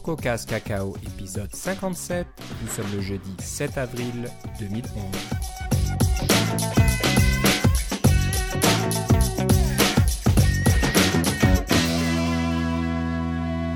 [0.00, 2.24] CocoCast Cacao, épisode 57.
[2.62, 4.30] Nous sommes le jeudi 7 avril
[4.60, 4.84] 2011.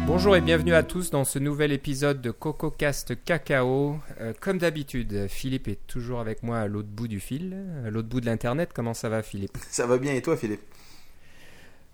[0.07, 3.97] Bonjour et bienvenue à tous dans ce nouvel épisode de CocoCast Cacao.
[4.21, 8.09] Euh, comme d'habitude, Philippe est toujours avec moi à l'autre bout du fil, à l'autre
[8.09, 8.71] bout de l'internet.
[8.73, 9.59] Comment ça va, Philippe?
[9.69, 10.63] Ça va bien et toi, Philippe?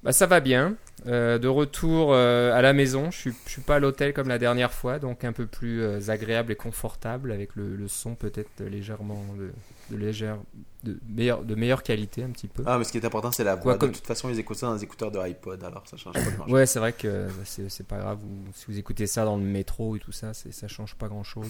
[0.03, 0.75] Bah, ça va bien.
[1.07, 3.13] Euh, de retour euh, à la maison.
[3.13, 5.81] Je suis, je suis pas à l'hôtel comme la dernière fois, donc un peu plus
[5.81, 9.53] euh, agréable et confortable avec le, le son peut-être légèrement de,
[9.95, 10.39] de légère,
[10.83, 12.65] de meilleure, de meilleure qualité un petit peu.
[12.67, 13.63] Ah, mais ce qui est important, c'est la voix.
[13.75, 15.97] Quoi, comme- De toute façon, ils écoutent ça dans les écouteurs de iPod, alors ça
[15.97, 16.53] change pas grand-chose.
[16.53, 18.19] Ouais, c'est vrai que bah, c'est pas grave.
[18.21, 21.07] vous- si vous écoutez ça dans le métro et tout ça, c'est- ça change pas
[21.07, 21.49] grand chose.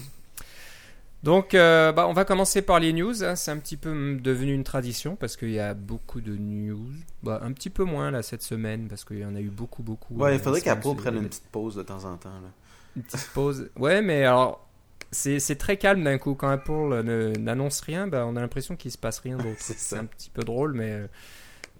[1.21, 3.23] Donc, euh, bah, on va commencer par les news.
[3.23, 3.35] hein.
[3.35, 6.91] C'est un petit peu devenu une tradition parce qu'il y a beaucoup de news.
[7.23, 9.83] Bah, un petit peu moins là cette semaine parce qu'il y en a eu beaucoup,
[9.83, 10.15] beaucoup.
[10.15, 12.29] Ouais, il faudrait la semaine qu'Apple prenne une petite pause de temps en temps.
[12.29, 12.49] Là.
[12.95, 13.69] Une petite pause.
[13.77, 14.65] Ouais, mais alors,
[15.11, 16.35] c'est très calme d'un coup.
[16.35, 19.57] Quand Apple euh, ne- n'annonce rien, bah, on a l'impression qu'il se passe rien d'autre.
[19.59, 21.07] C'est un petit peu drôle, mais, euh,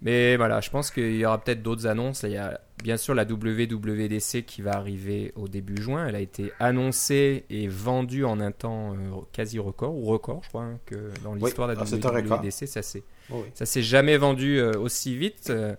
[0.02, 2.22] mais voilà, je pense qu'il y aura peut-être d'autres annonces.
[2.22, 6.06] Il y a bien sûr la WWDC qui va arriver au début juin.
[6.06, 8.96] Elle a été annoncée et vendue en un temps euh,
[9.32, 12.40] quasi record, ou record, je crois, hein, que dans l'histoire de la ah.
[12.40, 13.50] WWDC, ça c'est Oh, oui.
[13.54, 15.48] ça s'est jamais vendu euh, aussi vite.
[15.50, 15.74] Euh,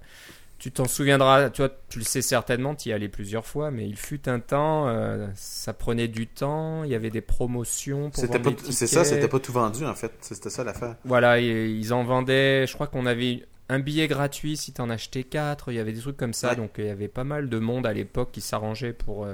[0.58, 3.72] tu t'en souviendras, tu, vois, tu le sais certainement, tu y es allé plusieurs fois,
[3.72, 8.12] mais il fut un temps, euh, ça prenait du temps, il y avait des promotions
[8.12, 10.12] pour vendre C'est ça, c'était pas tout vendu en fait.
[10.22, 10.98] C'était ça l'affaire.
[11.04, 14.90] Voilà, et ils en vendaient, je crois qu'on avait un billet gratuit si tu en
[14.90, 16.56] achetais 4, il y avait des trucs comme ça, Ouais.
[16.56, 19.34] donc il y avait pas mal de monde à l'époque qui s'arrangeait pour euh,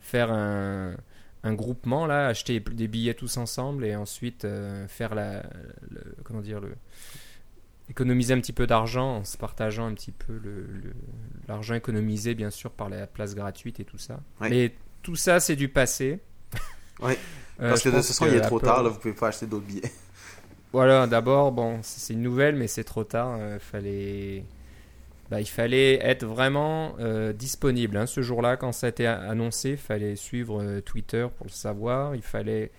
[0.00, 0.94] faire un,
[1.42, 5.42] un groupement, là, acheter des billets tous ensemble et ensuite euh, faire la,
[5.90, 6.74] le- comment dire, le,
[7.90, 10.92] économiser un petit peu d'argent en se partageant un petit peu le-
[11.48, 14.20] l'argent économisé, bien sûr, par la place gratuite et tout ça.
[14.40, 14.50] Ouais.
[14.50, 16.20] Mais tout ça, c'est du passé.
[17.60, 19.28] Euh, Parce que de toute façon, il est trop Apple- tard, là, vous pouvez pas
[19.28, 19.90] acheter d'autres billets.
[20.72, 23.36] Voilà, d'abord, bon, c'est une nouvelle, mais c'est trop tard.
[23.40, 24.44] euh, fallait,
[25.30, 27.96] bah, il fallait être vraiment euh, disponible.
[27.96, 28.06] hein.
[28.06, 32.14] Ce jour-là, quand ça a été annoncé, il fallait suivre euh, Twitter pour le savoir.
[32.14, 32.70] Il fallait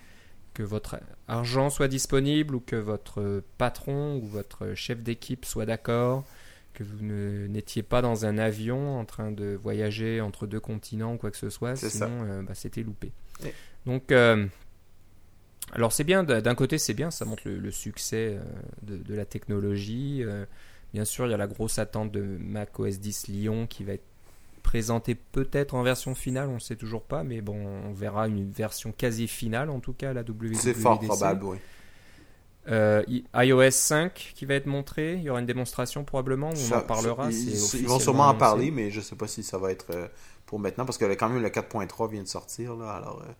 [0.54, 5.66] que votre argent soit disponible ou que votre euh, patron ou votre chef d'équipe soit
[5.66, 6.24] d'accord,
[6.74, 11.16] que vous n'étiez pas dans un avion en train de voyager entre deux continents ou
[11.18, 11.76] quoi que ce soit.
[11.76, 13.12] Sinon, bah, c'était loupé.
[13.42, 13.54] Ouais.
[13.86, 14.12] Donc,
[15.72, 18.42] alors c'est bien, d'un côté c'est bien, ça montre le, le succès euh,
[18.82, 20.22] de, de la technologie.
[20.24, 20.44] Euh,
[20.92, 23.92] bien sûr, il y a la grosse attente de Mac OS 10 Lyon qui va
[23.92, 24.04] être
[24.62, 28.50] présenté peut-être en version finale, on ne sait toujours pas, mais bon, on verra une
[28.50, 30.56] version quasi finale en tout cas à la WWDC.
[30.56, 31.56] C'est fort probable, oui.
[32.68, 33.02] Euh,
[33.34, 36.82] iOS 5 qui va être montré, il y aura une démonstration probablement, on Ça- en
[36.82, 37.30] parlera.
[37.30, 40.10] Ils, vont sûrement en parler, mais je sais pas si ça va être
[40.46, 43.22] pour maintenant, parce que quand même le 4.3 vient de sortir, là, alors...
[43.22, 43.32] euh,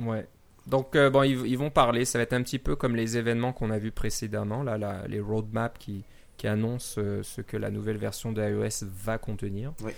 [0.00, 0.26] Ouais.
[0.66, 2.04] Donc, euh, bon, ils, ils vont parler.
[2.04, 5.06] Ça va être un petit peu comme les événements qu'on a vus précédemment, là, la-
[5.08, 6.04] les roadmaps qui,
[6.36, 9.72] qui annoncent euh, ce que la nouvelle version d'iOS va contenir.
[9.82, 9.92] Oui.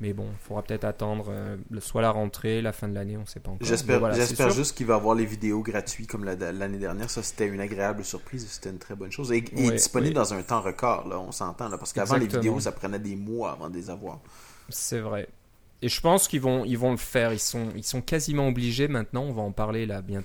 [0.00, 3.22] Mais bon, il faudra peut-être attendre euh, soit la rentrée, la fin de l'année, on
[3.22, 3.66] ne sait pas encore.
[3.66, 4.14] J'espère voilà,
[4.54, 7.10] juste qu'il va avoir les vidéos gratuites comme la- l'année dernière.
[7.10, 8.46] Ça, c'était une agréable surprise.
[8.48, 9.32] C'était une très bonne chose.
[9.32, 10.22] Et, et Ouais, disponible ouais.
[10.22, 11.68] dans un temps record, là, on s'entend.
[11.76, 14.20] Parce qu'avant, les vidéos, ça prenait des mois avant de les avoir.
[14.68, 15.28] C'est vrai.
[15.80, 17.32] Et je pense qu'ils vont, ils vont le faire.
[17.32, 19.22] Ils sont, ils sont quasiment obligés maintenant.
[19.22, 20.22] On va en parler là, bien,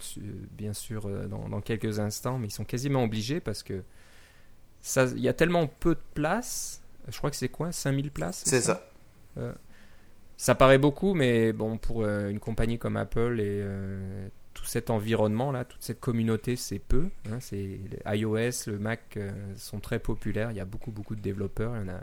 [0.51, 2.39] bien sûr, euh, dans, dans quelques instants.
[2.39, 3.83] Mais ils sont quasiment obligés parce que
[4.81, 6.81] ça, il y a tellement peu de place.
[7.07, 7.71] Je crois que c'est quoi?
[7.71, 8.89] 5000 places C'est ça?
[10.37, 14.89] Ça paraît beaucoup, mais bon, pour euh, une compagnie comme Apple et euh, tout cet
[14.89, 17.09] environnement-là, toute cette communauté, c'est peu.
[17.31, 17.37] hein.
[17.39, 20.51] c'est iOS, le Mac euh, sont très populaires.
[20.51, 21.75] Il y a beaucoup, beaucoup de développeurs.
[21.75, 22.01] Il y en a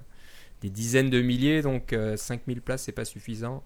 [0.62, 3.62] des dizaines de milliers, donc euh, 5000 places, c'est pas suffisant.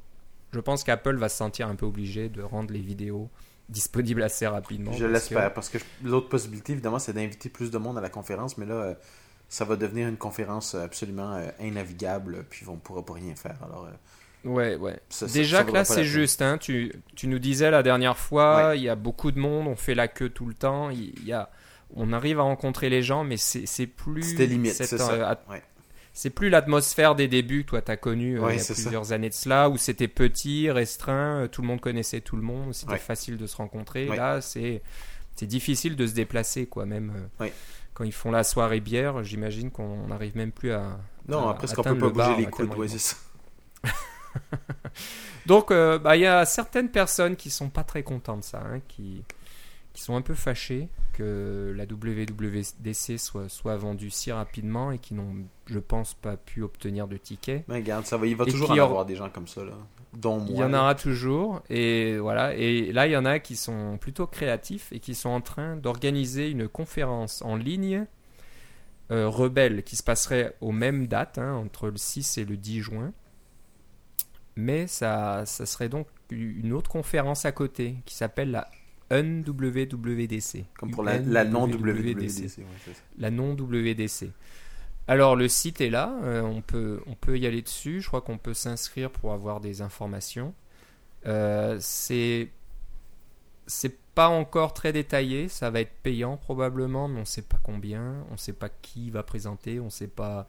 [0.53, 3.29] Je pense qu'Apple va se sentir un peu obligé de rendre les vidéos
[3.69, 4.93] disponibles assez rapidement.
[4.93, 5.53] Je l'espère.
[5.53, 8.57] Parce que l'autre possibilité, évidemment, c'est d'inviter plus de monde à la conférence.
[8.59, 8.95] Mais là, euh,
[9.49, 12.45] ça va devenir une conférence absolument euh, innavigable.
[12.51, 13.57] Puis on ne pourra pas rien faire.
[13.65, 15.01] Alors, euh, Ouais, ouais.
[15.09, 16.43] ça- Déjà ça que là, c'est juste.
[16.43, 19.75] Hein, tu, tu nous disais la dernière fois, il y a beaucoup de monde, on
[19.77, 20.91] fait la queue tout le temps.
[20.91, 21.51] Il y a,
[21.97, 24.23] on arrive à rencontrer les gens, mais c'est plus.
[24.23, 25.11] C'était limite, cette, c'est ça.
[25.13, 25.63] euh, at- Ouais.
[26.17, 28.73] C'est plus l'atmosphère des débuts que toi t'as connu euh, il y a ça.
[28.75, 32.43] plusieurs années de cela, où c'était petit, restreint, euh, tout le monde connaissait tout le
[32.43, 32.99] monde, c'était Ouais.
[32.99, 34.09] facile de se rencontrer.
[34.09, 34.17] Ouais.
[34.17, 34.81] Là, c'est
[35.35, 37.29] c'est difficile de se déplacer, quoi, même.
[37.43, 37.49] euh.
[37.95, 40.99] Quand ils font la soirée bière, j'imagine qu'on n'arrive même plus à.
[41.29, 42.89] Non, à après, ce qu'on peut pas le bouger bar, les coudes.
[42.89, 43.17] c'est ça.
[45.47, 48.63] Donc, euh, bah, il y a certaines personnes qui sont pas très contentes de ça,
[48.65, 49.23] hein, qui,
[49.95, 55.15] qui sont un peu fâchées que la WWDC soit, soit vendue si rapidement et qui
[55.15, 55.37] n'ont,
[55.67, 57.65] je pense, pas pu obtenir de tickets.
[57.69, 59.65] Mais regarde, ça va, il va Et toujours en avoir des gens comme ça.
[59.65, 59.73] Là.
[60.13, 60.49] Dont moi.
[60.51, 61.63] Il y en aura toujours.
[61.71, 62.55] Et voilà.
[62.57, 65.77] Et là, il y en a qui sont plutôt créatifs et qui sont en train
[65.77, 68.07] d'organiser une conférence en ligne
[69.13, 72.81] euh, rebelle qui se passerait aux mêmes dates, hein, entre le 6 et le 10
[72.81, 73.13] juin.
[74.57, 78.69] Mais ça, ça serait donc une autre conférence à côté qui s'appelle la
[79.11, 80.65] UNWWDC.
[80.79, 82.61] Comme pour la, la non-WWDC.
[83.19, 84.31] La non-WWDC.
[85.07, 88.23] Alors le site est là, euh, on, peut, on peut y aller dessus, je crois
[88.23, 90.55] qu'on peut s'inscrire pour avoir des informations.
[91.27, 92.51] Euh, c'est
[93.67, 98.25] c'est pas encore très détaillé, ça va être payant probablement, mais on sait pas combien,
[98.31, 100.47] on sait pas qui va présenter, on sait pas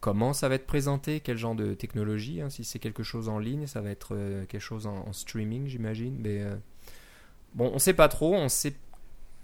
[0.00, 2.50] comment ça va être présenté, quel genre de technologie, hein.
[2.50, 5.66] si c'est quelque chose en ligne, ça va être euh, quelque chose en, en streaming
[5.66, 6.42] j'imagine, mais
[7.54, 8.74] bon on sait pas trop, on sait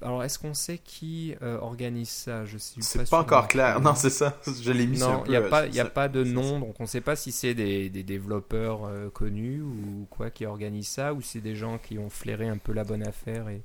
[0.03, 2.47] alors, est-ce qu'on sait qui euh, organise ça?
[2.47, 3.81] Je suis C'est pas, encore clair.
[3.83, 4.39] Non, c'est ça.
[4.63, 6.25] Je l'ai mis sur Non, peu, il n'y a, pas, y a ça- pas de
[6.25, 10.31] nom, donc on ne sait pas si c'est des, des développeurs euh, connus ou quoi
[10.31, 13.51] qui organisent ça, ou c'est des gens qui ont flairé un peu la bonne affaire
[13.51, 13.61] et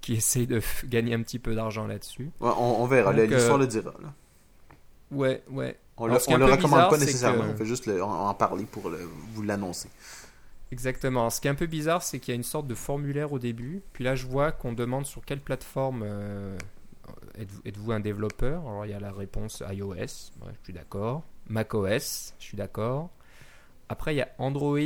[0.00, 2.30] qui essayent de gagner un petit peu d'argent là-dessus.
[2.40, 3.12] Ouais, on, on verra.
[3.12, 3.92] L'histoire euh, le dira.
[4.00, 4.12] là.
[5.10, 5.76] Ouais, ouais.
[5.96, 7.42] On Alors, le, on recommande bizarre, pas nécessairement.
[7.44, 9.88] que- On fait juste le- en, en parler pour le- vous l'annoncer.
[10.72, 11.30] Exactement.
[11.30, 13.38] Ce qui est un peu bizarre, c'est qu'il y a une sorte de formulaire au
[13.38, 13.82] début.
[13.92, 16.56] Puis là, je vois qu'on demande sur quelle plateforme euh,
[17.64, 18.60] êtes-vous un développeur?
[18.62, 19.94] Alors, il y a la réponse iOS.
[19.94, 21.22] Ouais, je suis d'accord.
[21.48, 22.34] macOS.
[22.38, 23.10] Je suis d'accord.
[23.88, 24.78] Après, il y a Android.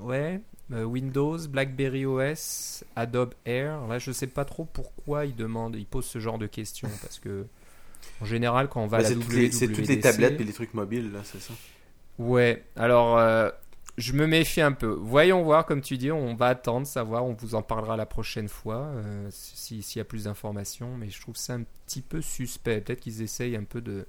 [0.00, 0.40] Ouais.
[0.72, 3.86] Euh, Windows, BlackBerry OS, Adobe Air.
[3.86, 7.18] Là, je sais pas trop pourquoi ils demandent, ils posent ce genre de questions parce
[7.18, 7.46] que
[8.20, 11.10] en général, quand on va à la c'est toutes les- tablettes et les trucs mobiles,
[11.12, 11.54] là, c'est ça?
[12.18, 13.48] Ouais, alors euh,
[13.98, 14.86] je me méfie un peu.
[15.00, 18.48] Voyons voir, comme tu dis, on va attendre, savoir, on vous en parlera la prochaine
[18.48, 22.22] fois euh, si- s'il y a plus d'informations, mais je trouve ça un petit peu
[22.22, 22.80] suspect.
[22.80, 24.06] Peut-être qu'ils essayent un peu de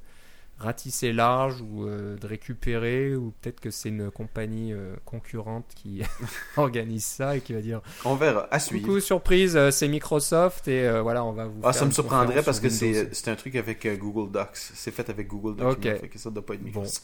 [0.57, 6.01] ratisser large ou euh, de récupérer, ou peut-être que c'est une compagnie euh, concurrente qui
[6.57, 8.47] organise ça et qui va dire On verra.
[8.51, 8.85] À suivre.
[8.85, 11.61] Coucou, surprise, c'est Microsoft et voilà, on va vous.
[11.63, 14.49] Ah, ça me surprendrait parce que c'est c'est un truc avec Google Docs.
[14.53, 15.71] C'est fait avec Google Documents.
[15.93, 15.99] Ok.
[16.01, 17.03] Fait que ça doit pas être Microsoft.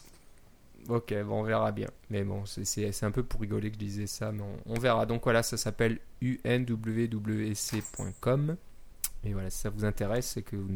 [0.88, 1.88] Ok, bon, on verra bien.
[2.10, 5.06] Mais bon, c'est- un peu pour rigoler que je disais ça, mais on, on verra.
[5.06, 6.00] Donc voilà, ça s'appelle
[7.36, 8.56] unwwc.com.
[9.24, 10.76] Et voilà, si ça vous intéresse et que vous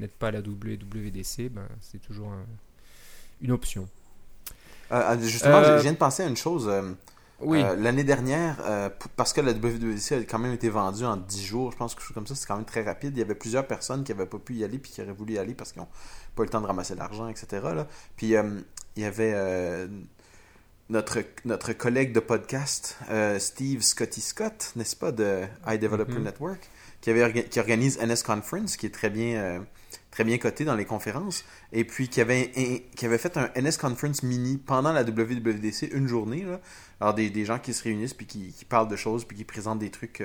[0.00, 2.46] n'êtes pas à la WWDC, ben, c'est toujours un-
[3.40, 3.88] une option.
[4.90, 6.66] Euh, euh, justement, Euh, je viens de penser à une chose.
[6.68, 6.92] euh,
[7.40, 11.16] Oui, euh, L'année dernière, euh, parce que la WWDC a quand même été vendue en
[11.16, 13.12] 10 jours, je pense que comme ça, c'est quand même très rapide.
[13.16, 15.34] Il y avait plusieurs personnes qui n'avaient pas pu y aller puis qui auraient voulu
[15.34, 15.86] y aller parce qu'ils n'ont
[16.38, 17.46] pas eu le temps de ramasser l'argent, etc.
[17.74, 17.86] là.
[18.16, 18.60] Puis euh,
[18.96, 19.86] il y avait euh,
[20.88, 26.22] notre, notre collègue de podcast, euh, Steve Scotty Scott, n'est-ce pas, de iDeveloper Mhm.
[26.24, 26.60] Network,
[27.00, 29.64] qui, avait qui organise NS Conference, qui est très bien,
[30.10, 33.50] très bien coté dans les conférences, et puis qui avait, un- qui avait fait un
[33.54, 36.44] NS Conference mini pendant la WWDC, une journée.
[36.44, 36.60] Là.
[37.00, 39.44] Alors, des, des gens qui se réunissent, puis qui, qui parlent de choses, puis qui
[39.44, 40.22] présentent des trucs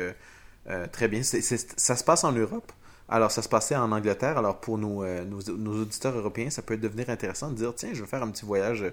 [0.94, 1.22] très bien.
[1.24, 2.72] Ça se passe en Europe.
[3.14, 4.40] Alors, ça se passait en Angleterre.
[4.40, 7.92] Alors, pour nos, euh, nos, nos auditeurs européens, ça peut devenir intéressant de dire tiens,
[7.94, 8.90] je vais faire un petit voyage euh,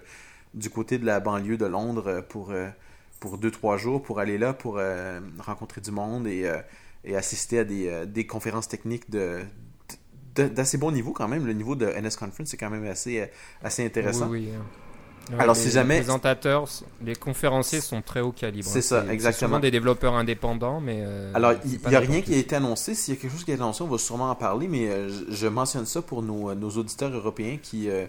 [0.52, 2.20] du côté de la banlieue de Londres euh,
[3.19, 4.78] pour, deux, trois jours, pour aller là, pour
[5.38, 6.50] rencontrer du monde et,
[7.05, 9.40] et assister à des, conférences techniques de
[10.34, 11.46] d'assez bon niveau quand même.
[11.46, 13.26] Le niveau de NS Conference, c'est quand même assez,
[13.62, 14.31] assez intéressant.
[14.32, 14.64] hein.
[15.31, 16.65] Ouais, Alors, les- si jamais- Les présentateurs,
[17.05, 18.69] les conférenciers sont très haut calibre.
[18.69, 18.82] C'est hein.
[18.82, 19.48] ça, C'est exactement.
[19.50, 20.98] souvent des développeurs indépendants, mais.
[21.03, 22.94] euh, Alors, il n'y a rien qui a été annoncé.
[22.94, 24.89] S'il y a quelque chose qui a été annoncé, on va sûrement en parler, mais
[24.89, 28.06] euh, je, mentionne ça pour nos, nos auditeurs européens qui euh,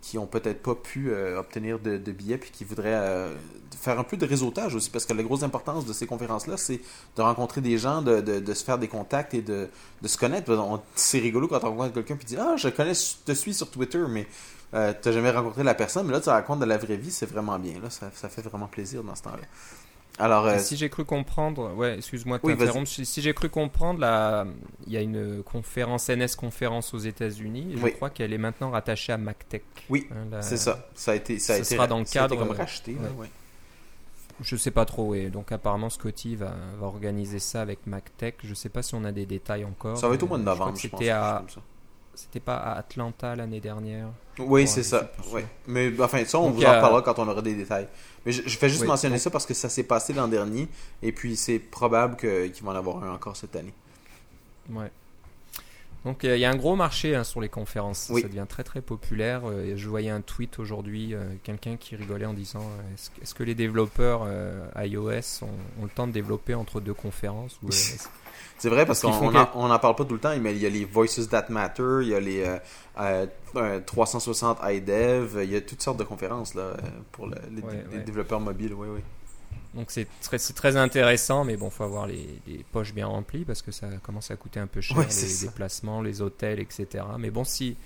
[0.00, 3.34] qui ont peut-être pas pu euh, obtenir de, de billets puis qui voudraient euh,
[3.80, 6.80] faire un peu de réseautage aussi, parce que la grosse importance de ces conférences-là, c'est
[7.16, 9.68] de rencontrer des gens, de, de, de se faire des contacts et de,
[10.04, 10.52] se connaître.
[10.54, 13.54] On- C'est rigolo quand on rencontre quelqu'un puis dit Ah, je connais, je te suis
[13.54, 14.28] sur Twitter, mais
[14.74, 17.26] euh, t'as jamais rencontré la personne, mais là, tu racontes de la vraie vie, c'est
[17.30, 17.80] vraiment bien.
[17.80, 19.42] Là, ça, ça fait vraiment plaisir dans ce temps-là.
[20.20, 22.86] Alors, euh, si j'ai cru comprendre, ouais, excuse-moi de Oui.
[22.86, 24.46] Si, si j'ai cru comprendre, là,
[24.86, 27.74] il y a une conférence NS conférence aux États-Unis.
[27.76, 27.92] Je Oui.
[27.92, 29.62] crois qu'elle est maintenant rattachée à MacTech.
[29.88, 30.88] Oui, Hein, la- c'est ça.
[30.96, 32.94] Ça a été, ça a ce été, sera dans le cadre, comme racheté.
[32.94, 33.22] là, ouais.
[33.22, 33.30] ouais.
[34.40, 35.14] Je sais pas trop.
[35.14, 38.36] Et donc apparemment Scotty va, va organiser ça avec MacTech.
[38.44, 39.98] Je sais pas si on a des détails encore.
[39.98, 40.98] Ça va être au mois de je novembre, que je pense.
[41.00, 41.44] C'était à.
[42.18, 44.08] C'était pas à Atlanta l'année dernière.
[44.38, 45.10] Oui, c'est ça.
[45.32, 45.46] Ouais.
[45.66, 47.86] Mais enfin, ça, on Donc, vous en a- reparlera quand on aura des détails.
[48.26, 50.68] Mais je, je fais juste Oui, mentionner ça parce que ça s'est passé l'an dernier.
[51.02, 53.72] Et puis, c'est probable que- qu'il va en avoir un encore cette année.
[54.70, 54.90] Ouais.
[56.04, 58.22] Donc euh, il y a un gros marché hein, sur les conférences, Oui.
[58.22, 59.42] ça devient très très populaire.
[59.44, 62.62] Euh, je voyais un tweet aujourd'hui, euh, quelqu'un qui rigolait en disant
[62.94, 64.26] est-ce, que- les développeurs
[64.80, 65.46] iOS ont,
[65.80, 67.68] ont le temps de développer entre deux conférences ou,
[68.60, 70.14] C'est vrai parce Parce qu'on qu'ils font on en, quel- on en parle pas tout
[70.14, 72.58] le temps, mais il y a les Voices That Matter, il y a les euh,
[73.00, 73.26] euh,
[73.56, 76.76] euh, 360 iDev, il y a toutes sortes de conférences là,
[77.12, 78.02] pour le- les, Ouais, les ouais.
[78.04, 78.74] développeurs mobiles.
[78.74, 79.00] Oui, oui.
[79.78, 83.70] Donc c'est très, intéressant, mais bon, faut avoir les, les poches bien remplies parce que
[83.70, 87.04] ça commence à coûter un peu cher, Ouais, les déplacements, les hôtels, etc.
[87.16, 87.76] Mais bon, si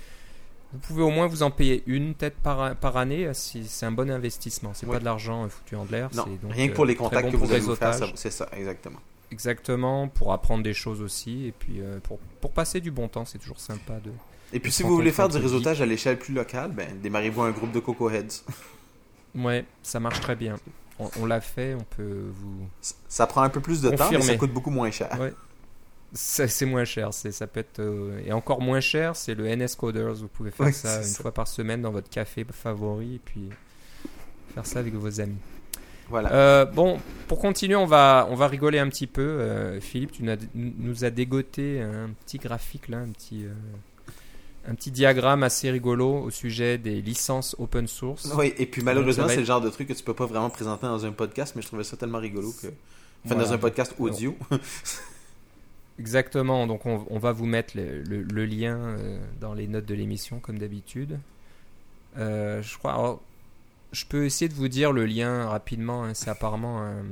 [0.73, 3.85] vous pouvez au moins vous en payer une peut-être par, par année, euh, si c'est
[3.85, 4.73] un bon investissement.
[4.73, 4.95] C'est Ouais.
[4.95, 6.09] pas de l'argent euh, foutu en l'air.
[6.15, 8.31] Non, donc, rien que pour euh, les contacts bon que vous allez vous faire, c'est
[8.31, 9.01] ça, exactement.
[9.31, 13.27] Exactement, pour apprendre des choses aussi, et puis euh, pour, pour passer du bon temps,
[13.27, 14.11] c'est toujours sympa de...
[14.55, 17.51] Et puis si vous voulez faire du réseautage à l'échelle plus locale, ben démarrez-vous un
[17.51, 18.43] groupe de Coco Heads.
[19.35, 20.59] Ouais, ça marche très bien.
[20.99, 22.69] On, on l'a fait, on peut vous...
[23.09, 25.09] Ça- prend un peu plus de temps, mais ça coûte beaucoup moins cher.
[25.21, 25.33] Ouais.
[26.15, 29.77] C'est moins cher, c'est ça peut être euh, et encore moins cher, c'est le NS
[29.79, 30.17] Coders.
[30.17, 31.23] Vous pouvez faire Ouais, ça une ça.
[31.23, 33.49] fois par semaine dans votre café favori et puis
[34.55, 35.39] faire ça avec vos amis.
[36.11, 36.31] Voilà.
[36.33, 39.23] Euh, bon, pour continuer, on va on va rigoler un petit peu.
[39.23, 40.23] Euh, Philippe, tu
[40.55, 43.47] nous as, dégoté un petit graphique là, un petit
[44.66, 48.33] un petit diagramme assez rigolo au sujet des licences open source.
[48.37, 50.87] Oui, et puis malheureusement, c'est le genre de truc que tu peux pas vraiment présenter
[50.87, 52.69] dans un podcast, mais je trouvais ça tellement rigolo que.
[53.25, 53.45] Enfin, Voilà.
[53.45, 54.37] dans un podcast audio.
[55.99, 59.85] Exactement, donc on, on va vous mettre le, le- le lien euh, dans les notes
[59.85, 61.19] de l'émission comme d'habitude.
[62.19, 62.92] Euh, je crois.
[62.95, 63.23] alors,
[63.92, 66.04] je peux essayer de vous dire le lien rapidement.
[66.04, 67.02] hein, c'est apparemment un,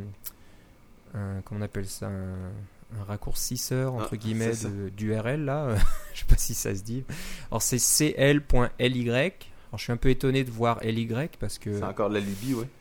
[1.14, 2.35] un- Comment on appelle ça Un,
[2.99, 4.53] un raccourcisseur, entre Ah, guillemets,
[4.97, 5.75] d'URL là.
[6.15, 7.05] je sais pas si ça se dit.
[7.51, 9.11] Alors c'est cl.ly.
[9.11, 11.79] Alors je suis un peu étonné de voir ly parce que.
[11.79, 12.67] c'est encore de la Libye, ouais.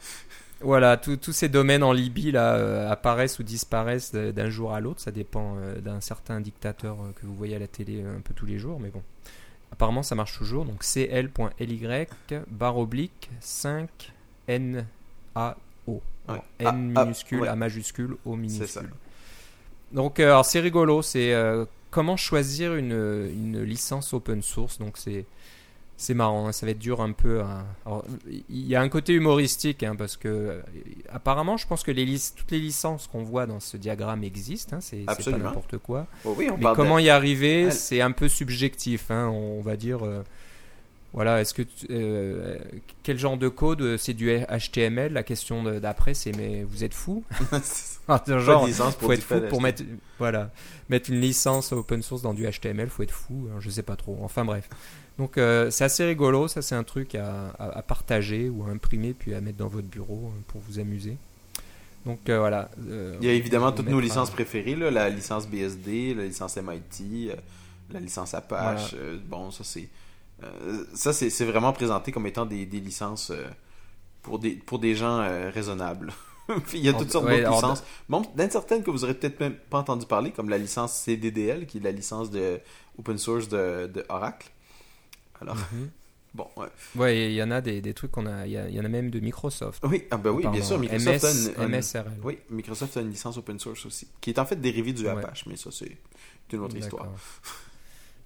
[0.62, 5.00] Voilà, tous ces domaines en Libye là euh, apparaissent ou disparaissent d'un jour à l'autre.
[5.00, 8.34] Ça dépend euh, d'un certain dictateur euh, que vous voyez à la télé un peu
[8.34, 9.02] tous les jours, mais bon.
[9.72, 10.66] Apparemment, ça marche toujours.
[10.66, 12.08] Donc cl.ly
[12.50, 14.12] barre oblique 5
[14.48, 14.86] n
[15.36, 15.56] a
[15.88, 16.02] o.
[16.28, 16.42] Ouais.
[16.60, 17.48] N Ah, ah, minuscule, ouais.
[17.48, 18.90] A majuscule, O minuscule.
[19.92, 21.02] Donc, euh, alors c'est rigolo.
[21.02, 22.92] C'est euh, comment choisir une,
[23.34, 24.78] une licence open source?
[24.80, 25.26] Donc c'est
[26.02, 27.42] c'est marrant, hein, ça va être dur un peu.
[27.86, 28.06] alors,
[28.50, 30.62] Il y a un côté humoristique hein, parce que euh,
[31.12, 32.06] apparemment, je pense que les
[32.38, 34.78] toutes les licences qu'on voit dans ce diagramme existent.
[34.78, 35.16] hein, c'est pas
[35.50, 36.08] n'importe quoi.
[36.24, 39.12] Oh oui, on Mais de- comment y arriver, c'est un peu subjectif.
[39.12, 40.06] hein, on va dire.
[40.06, 40.24] euh,
[41.14, 42.58] voilà, est-ce que tu- euh,
[43.04, 46.94] quel genre de code euh, c'est du HTML La question d'après, c'est mais vous êtes
[46.94, 47.24] fou
[48.08, 49.84] Pas Genre, de licence pour faut être fou pour mettre
[50.18, 50.52] voilà
[50.90, 53.96] mettre une licence open source dans du HTML faut être fou hein, je sais pas
[53.96, 54.18] trop.
[54.24, 54.68] Enfin bref.
[55.20, 58.70] Donc euh, c'est assez rigolo ça c'est un truc à, à- à partager ou à
[58.70, 61.18] imprimer puis à mettre dans votre bureau euh, pour vous amuser.
[62.06, 62.70] Donc euh, voilà
[63.22, 67.32] Il y a évidemment toutes nos licences préférées, là, la licence BSD, la licence MIT,
[67.92, 68.96] la licence Apache.
[69.28, 69.88] bon, ça c'est
[70.44, 73.46] euh, ça c'est vraiment présenté comme étant des, des licences euh,
[74.22, 76.12] pour des pour des gens euh, raisonnables.
[76.74, 77.84] Il y a toutes sortes ouais, d'autres licences.
[78.10, 81.78] Bon, certaines que vous aurez peut-être même pas entendu parler, comme la licence CDDL, qui
[81.78, 82.60] est la licence de
[82.98, 84.50] open source de, de Oracle.
[85.42, 85.90] Alors, Mhm.
[86.34, 86.68] bon, ouais.
[86.96, 89.10] ouais il y en a des, des trucs qu'on a il y, en a même
[89.12, 91.24] de Microsoft Oui, ah ben oui, bien sûr, Microsoft
[91.56, 94.46] une- a une- MSRL Oui, Microsoft a une licence open source aussi, qui est en
[94.46, 95.10] fait dérivée du Ouais.
[95.10, 95.98] Apache, mais ça c'est
[96.52, 97.08] une autre histoire.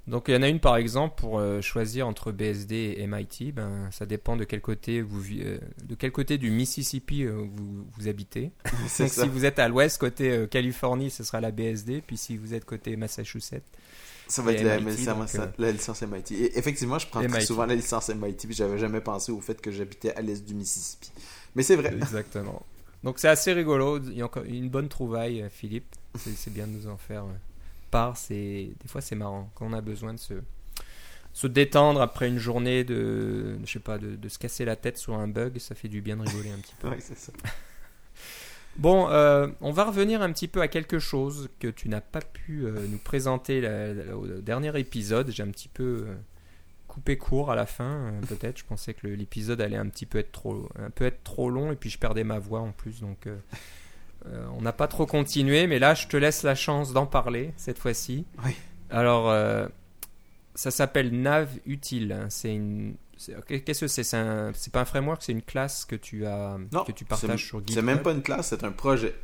[0.06, 3.54] Donc il y en a une par exemple pour euh, choisir entre BSD et MIT,
[3.54, 7.86] ben ça dépend de quel côté vous euh, de quel côté du Mississippi euh, vous,
[7.98, 8.52] vous habitez.
[8.88, 9.24] C'est Donc ça.
[9.24, 12.54] si vous êtes à l'ouest côté euh, Californie, ce sera la BSD, puis si vous
[12.54, 13.64] êtes côté Massachusetts,
[14.28, 16.34] Ça va être la, MIT, donc, la licence MIT.
[16.34, 19.62] Et effectivement, je prends très souvent la licence MIT, puis j'avais jamais pensé au fait
[19.62, 21.12] que j'habitais à l'est du Mississippi.
[21.56, 21.94] Mais c'est vrai.
[21.94, 22.62] exactement.
[23.04, 26.72] Donc c'est assez rigolo, il y a encore une bonne trouvaille Philippe, c'est bien de
[26.72, 27.26] nous en faire
[28.16, 30.34] c'est des fois c'est marrant quand on a besoin de se
[31.32, 34.98] se détendre après une journée de je sais pas de, de se casser la tête
[34.98, 36.88] sur un bug, ça fait du bien de rigoler un petit peu.
[36.92, 37.32] Ouais, c'est ça.
[38.76, 42.22] Bon, euh, on va revenir un petit peu à quelque chose que tu n'as pas
[42.22, 45.30] pu euh, nous présenter la- la- au dernier épisode.
[45.30, 46.16] J'ai un petit peu euh,
[46.88, 48.58] coupé court à la fin, peut-être.
[48.58, 51.72] Je pensais que l'épisode allait un petit peu être trop, un peu être trop long,
[51.72, 53.28] et puis je perdais ma voix en plus, donc
[54.28, 55.68] euh, on n'a pas trop continué.
[55.68, 58.26] Mais là, je te laisse la chance d'en parler cette fois-ci.
[58.46, 58.52] Oui.
[58.90, 59.68] Alors, euh,
[60.56, 62.26] ça s'appelle Nav Utile.
[62.30, 62.96] C'est une
[63.48, 64.04] Qu'est-ce que c'est?
[64.04, 67.46] C'est un- pas un framework, c'est une classe que tu as Non, que tu partages
[67.46, 67.76] sur GitHub.
[67.76, 69.16] C'est même pas une classe, c'est un projet.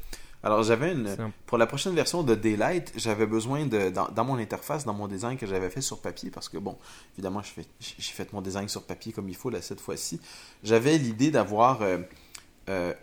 [0.41, 1.07] Alors j'avais une.
[1.07, 4.93] Un- Pour la prochaine version de Daylight, j'avais besoin de dans, dans mon interface, dans
[4.93, 6.77] mon design que j'avais fait sur papier, parce que bon,
[7.17, 10.21] évidemment, j'ai fait mon design sur papier comme il faut là cette fois-ci.
[10.63, 11.97] J'avais l'idée d'avoir euh,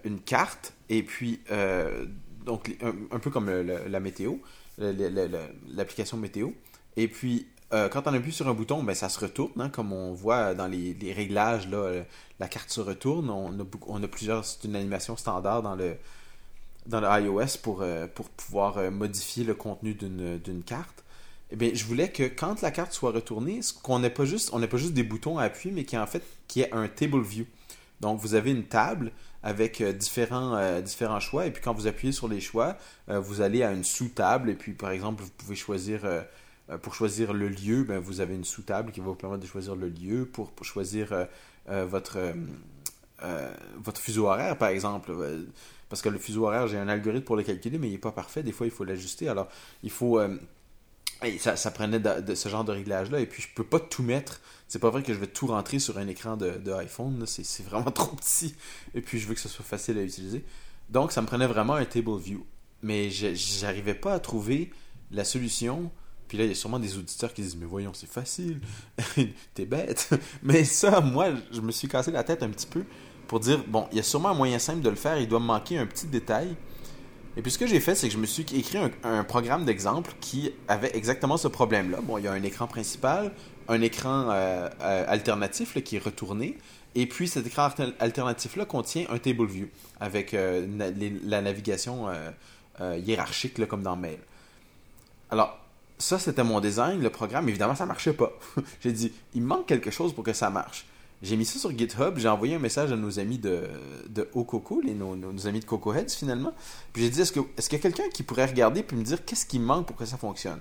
[0.05, 2.07] une carte et puis euh,
[2.45, 4.35] donc un, peu comme la météo,
[4.79, 6.51] l'application météo.
[6.97, 9.93] Et puis euh, quand on appuie sur un bouton, ben ça se retourne, hein, comme
[9.93, 12.03] on voit dans les, réglages là, euh,
[12.39, 13.29] la carte se retourne.
[13.31, 15.97] On a, plusieurs, c'est une animation standard dans le
[16.87, 21.05] dans le iOS pour, euh, pour pouvoir euh, modifier le contenu d'une carte.
[21.51, 24.59] Eh bien, je voulais que quand la carte soit retournée, qu'on n'ait pas juste, on
[24.59, 26.65] n'ait pas juste des boutons à appuyer, mais qu'il y ait en fait qu'il y
[26.65, 27.47] ait un table view.
[28.01, 29.13] Donc, vous avez une table
[29.43, 31.47] avec euh, différents, euh, différents choix.
[31.47, 32.77] Et puis, quand vous appuyez sur les choix,
[33.09, 34.51] euh, vous allez à une sous-table.
[34.51, 36.01] Et puis, par exemple, vous pouvez choisir,
[36.83, 39.77] pour choisir le lieu, ben, vous avez une sous-table qui va vous permettre de choisir
[39.77, 40.27] le lieu.
[40.27, 41.27] Pour, choisir
[41.69, 42.19] votre,
[43.79, 45.13] votre fuseau horaire, par exemple.
[45.89, 48.11] Parce que le fuseau horaire, j'ai un algorithme pour le calculer, mais il n'est pas
[48.11, 48.43] parfait.
[48.43, 49.29] Des fois, il faut l'ajuster.
[49.29, 49.49] Alors,
[49.83, 50.21] il faut.
[51.25, 53.21] Et ça, ça prenait de, ce genre de réglage-là.
[53.21, 54.41] Et puis, je peux pas tout mettre.
[54.69, 57.25] C'est pas vrai que je vais tout rentrer sur un écran de, de iPhone.
[57.27, 58.55] C'est vraiment trop petit.
[58.95, 60.45] Et puis, je veux que ce soit facile à utiliser.
[60.91, 62.45] Donc, ça me prenait vraiment un table view.
[62.83, 64.71] Mais j'arrivais pas à trouver
[65.11, 65.91] la solution.
[66.29, 68.61] Puis là, il y a sûrement des auditeurs qui disent Mais voyons, c'est facile.
[69.55, 70.11] T'es bête.
[70.43, 72.85] Mais ça, moi, je me suis cassé la tête un petit peu
[73.27, 75.19] pour dire Bon, il y a sûrement un moyen simple de le faire.
[75.19, 76.57] Il doit me manquer un petit détail.
[77.37, 80.13] Et puis ce que j'ai fait, c'est que je me suis écrit un, programme d'exemple
[80.21, 82.01] qui avait exactement ce problème-là.
[82.03, 83.31] Bon, il y a un écran principal,
[83.69, 86.57] un écran euh, euh, alternatif qui est retourné,
[86.95, 89.69] et puis cet écran alter- alternatif-là contient un table view
[90.01, 90.67] avec euh,
[91.25, 92.07] la navigation
[92.81, 94.19] hiérarchique comme dans Mail.
[95.31, 95.59] Alors,
[95.99, 98.33] ça c'était mon design, le programme, évidemment ça marchait pas.
[98.81, 100.87] j'ai dit, il manque quelque chose pour que ça marche.
[101.27, 103.63] J'ai mis ça sur GitHub, j'ai envoyé un message à nos amis de,
[104.09, 106.53] de Ococo, les, nos, nos- amis de Coco Heads finalement.
[106.93, 109.03] Puis j'ai dit, est-ce que- est-ce qu'il y a quelqu'un qui pourrait regarder puis me
[109.03, 110.61] dire qu'est-ce qui manque pour que ça fonctionne?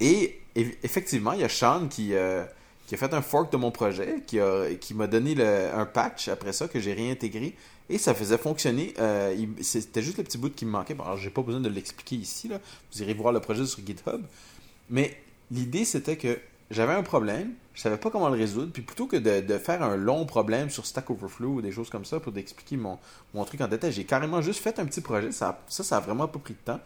[0.00, 2.44] Et eff- effectivement, il y a Sean qui, euh,
[2.86, 5.86] qui a fait un fork de mon projet, qui, a- qui m'a donné le- un
[5.86, 7.54] patch après ça que j'ai réintégré.
[7.88, 8.92] Et ça faisait fonctionner.
[8.98, 10.94] euh, C'était juste le petit bout qui me manquait.
[10.94, 12.48] Bon, alors, j'ai pas besoin de l'expliquer ici.
[12.48, 12.58] Là.
[12.92, 14.20] Vous irez voir le projet sur GitHub.
[14.90, 15.16] Mais
[15.50, 16.38] l'idée, c'était que
[16.70, 19.82] j'avais un problème, je savais pas comment le résoudre, puis plutôt que de, de faire
[19.82, 22.98] un long problème sur Stack Overflow ou des choses comme ça pour expliquer mon,
[23.34, 25.32] mon truc en détail, j'ai carrément juste fait un petit projet.
[25.32, 26.80] Ça, ça, ça a vraiment pas pris de temps.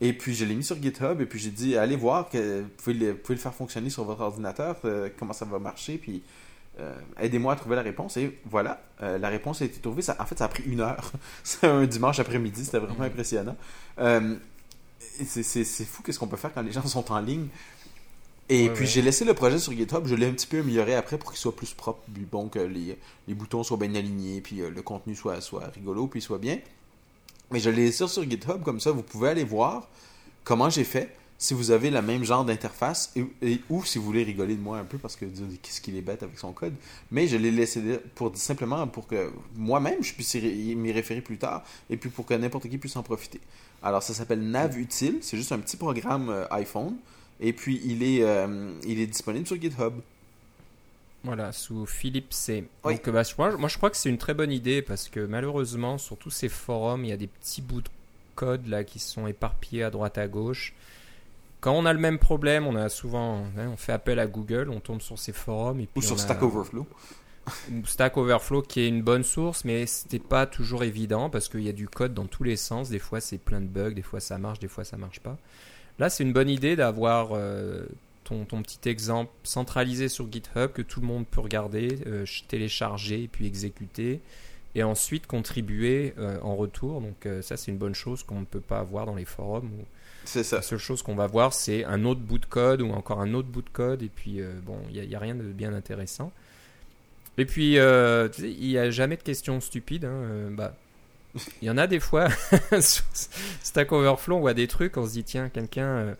[0.00, 2.68] Et puis je l'ai mis sur GitHub et puis j'ai dit allez voir que vous
[2.76, 6.22] pouvez le, pouvez le faire fonctionner sur votre ordinateur, euh, comment ça va marcher, puis
[6.78, 8.16] euh, aidez-moi à trouver la réponse.
[8.16, 10.02] Et voilà, euh, la réponse a été trouvée.
[10.02, 11.10] Ça, en fait, ça a pris une heure.
[11.42, 13.56] C'est un dimanche après-midi, c'était vraiment impressionnant.
[15.00, 17.48] C'est fou qu'est-ce qu'on peut faire quand les gens sont en ligne.
[18.50, 18.86] Et Ouais, puis ouais.
[18.86, 21.38] j'ai laissé le projet sur GitHub, je l'ai un petit peu amélioré après pour qu'il
[21.38, 24.80] soit plus propre, puis bon que les, les boutons soient bien alignés, puis euh, le
[24.82, 26.58] contenu soit, soit rigolo, puis soit bien.
[27.50, 29.88] Mais je l'ai laissé sur GitHub, comme ça vous pouvez aller voir
[30.44, 34.04] comment j'ai fait, si vous avez le même genre d'interface, et, et- ou si vous
[34.04, 36.74] voulez rigoler de moi un peu parce que qu'est-ce qu'il est bête avec son code.
[37.10, 37.80] Mais je l'ai laissé
[38.14, 42.32] pour simplement pour que moi-même je puisse m'y référer plus tard, et puis pour que
[42.34, 43.40] n'importe qui puisse en profiter.
[43.82, 46.96] Alors ça s'appelle Navutile, c'est juste un petit programme euh, iPhone,
[47.40, 49.94] et puis il est, euh, il est disponible sur GitHub.
[51.24, 52.64] Voilà, sous Philippe C.
[52.84, 52.94] Oui.
[52.94, 55.20] Donc, bah, je crois- moi, je crois que c'est une très bonne idée parce que
[55.20, 57.88] malheureusement, sur tous ces forums, il y a des petits bouts de
[58.36, 60.74] code là qui sont éparpillés à droite à gauche.
[61.60, 64.70] Quand on a le même problème, on a souvent, hein, on fait appel à Google,
[64.70, 66.86] on tombe sur ces forums et puis Ou sur a- Stack Overflow.
[67.84, 71.68] Stack Overflow qui est une bonne source, mais c'était pas toujours évident parce qu'il y
[71.68, 72.90] a du code dans tous les sens.
[72.90, 75.36] Des fois, c'est plein de bugs, des fois ça marche, des fois ça marche pas.
[75.98, 77.86] Là, c'est une bonne idée d'avoir euh,
[78.24, 82.44] ton, ton petit exemple centralisé sur GitHub que tout le monde peut regarder, euh, ch-
[82.48, 84.20] télécharger et puis exécuter
[84.74, 87.00] et ensuite contribuer euh, en retour.
[87.00, 89.66] Donc, euh, ça, c'est une bonne chose qu'on ne peut pas avoir dans les forums.
[89.80, 89.84] Où
[90.24, 90.56] C'est ça.
[90.56, 93.34] la seule chose qu'on va voir, c'est un autre bout de code ou encore un
[93.34, 94.02] autre bout de code.
[94.02, 96.30] Et puis, euh, bon, il n'y a, rien de bien intéressant.
[97.38, 100.04] Et puis, il n'y a jamais de questions stupides.
[100.04, 100.74] hein, bah,
[101.62, 102.28] il y en a des fois
[102.80, 103.04] sur
[103.62, 106.14] Stack Overflow, on voit des trucs, on se dit, tiens, quelqu'un euh,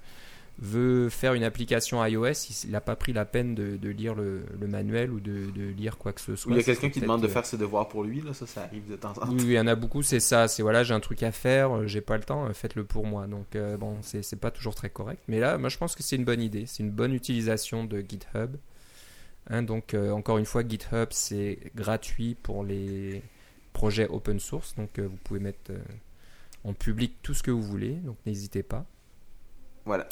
[0.61, 2.33] veut faire une application iOS,
[2.65, 5.69] il n'a pas pris la peine de, de lire le, le manuel ou de, de
[5.77, 6.53] lire quoi que ce Ou soit.
[6.53, 8.63] il y a quelqu'un qui demande de faire ses devoirs pour lui, là, ça, ça
[8.65, 9.29] arrive de temps en temps.
[9.31, 10.49] oui, il y en a beaucoup, c'est ça.
[10.49, 13.07] C'est voilà, j'ai un truc à faire, euh, j'ai pas le temps, euh, faites-le pour
[13.07, 13.27] moi.
[13.29, 15.23] Donc euh, bon, c'est c'est pas toujours très correct.
[15.29, 16.65] Mais là, moi je pense que c'est une bonne idée.
[16.67, 18.57] C'est une bonne utilisation de GitHub.
[19.51, 23.23] Hein, donc euh, encore une fois, GitHub c'est gratuit pour les
[23.79, 24.75] projets open source.
[24.77, 25.79] Donc euh, vous pouvez mettre euh,
[26.65, 27.93] en public tout ce que vous voulez.
[28.09, 28.85] Donc n'hésitez pas.
[29.85, 30.07] Voilà.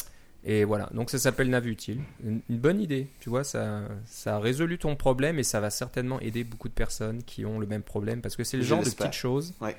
[0.49, 1.99] Et voilà, donc ça s'appelle Navutile.
[2.25, 5.71] Une, une bonne idée, tu vois, ça, ça a résolu ton problème et ça va
[5.71, 8.69] certainement aider beaucoup de personnes qui ont le même problème parce que c'est le Je
[8.69, 9.77] genre de petites choses Ouais.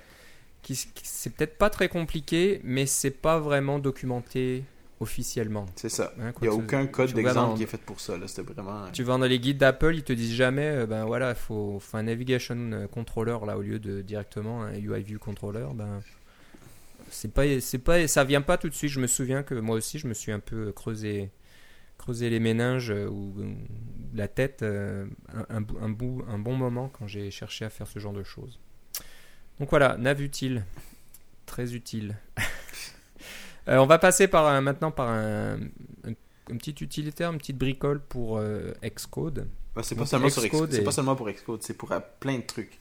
[0.63, 4.65] qui, qui- c'est peut-être pas très compliqué, mais c'est pas vraiment documenté
[4.99, 5.65] officiellement.
[5.75, 6.13] C'est ça.
[6.19, 8.17] hein, Il n'y a aucun code d'exemple qui est fait pour ça.
[8.17, 8.27] là.
[8.27, 8.85] C'était vraiment.
[8.85, 11.79] euh, Tu vas dans les guides d'Apple, ils te disent jamais, euh, ben voilà, faut,
[11.79, 15.67] faut un navigation euh, controller là au lieu de directement un UI view controller.
[15.75, 16.01] Ben
[17.09, 17.43] c'est pas,
[17.85, 18.89] pas, ça vient pas tout de suite.
[18.91, 21.29] Je me souviens que moi aussi, je me suis un peu creusé,
[21.97, 23.33] creusé les méninges ou,
[24.13, 25.07] la tête un,
[25.49, 28.59] un bout, un bon moment quand j'ai cherché à faire ce genre de choses.
[29.59, 30.65] Donc voilà, nav utile,
[31.45, 32.17] très utile.
[33.67, 35.55] Euh, on va passer par un- maintenant par un,
[36.05, 36.11] un,
[36.51, 39.47] un petit utilitaire, une petite bricole pour euh, Xcode.
[39.75, 41.91] bah, c'est pas, Donc, seulement sur Xcode c'est est- pas seulement pour Xcode, c'est pour
[41.91, 42.79] euh, plein de trucs.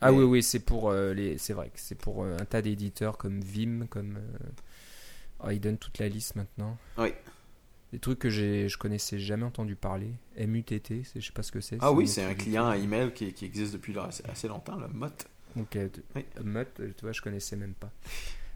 [0.00, 1.36] Ah oui, oui, c'est pour les.
[1.36, 4.18] C'est vrai que c'est pour un tas d'éditeurs comme Vim, comme.
[5.40, 6.78] ah, ils donnent toute la liste maintenant.
[6.96, 7.12] Oui.
[7.92, 10.12] Des trucs que je connaissais jamais entendu parler.
[10.38, 11.76] MUTT, je sais pas ce que c'est.
[11.80, 14.88] Ah oui, c'est un client à email qui, qui existe depuis assez, assez longtemps, le
[14.88, 15.08] MOT.
[15.56, 15.76] Donc,
[16.14, 16.24] Oui.
[16.46, 16.64] Euh,
[16.96, 17.90] tu vois, je connaissais même pas.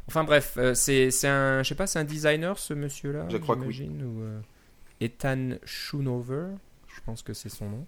[0.06, 3.26] Enfin bref, euh, c'est un, je sais pas, c'est un designer ce monsieur-là.
[3.30, 3.88] Je crois que oui.
[3.88, 4.40] Ou euh,
[5.00, 6.48] Ethan Schoonover,
[6.88, 7.86] je pense que c'est son nom.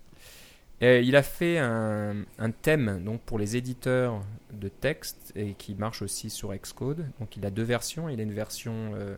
[0.80, 4.20] Et il a fait un, un thème donc pour les éditeurs
[4.52, 7.06] de texte et qui marche aussi sur Xcode.
[7.18, 8.08] Donc il a deux versions.
[8.10, 9.16] Il a une version euh,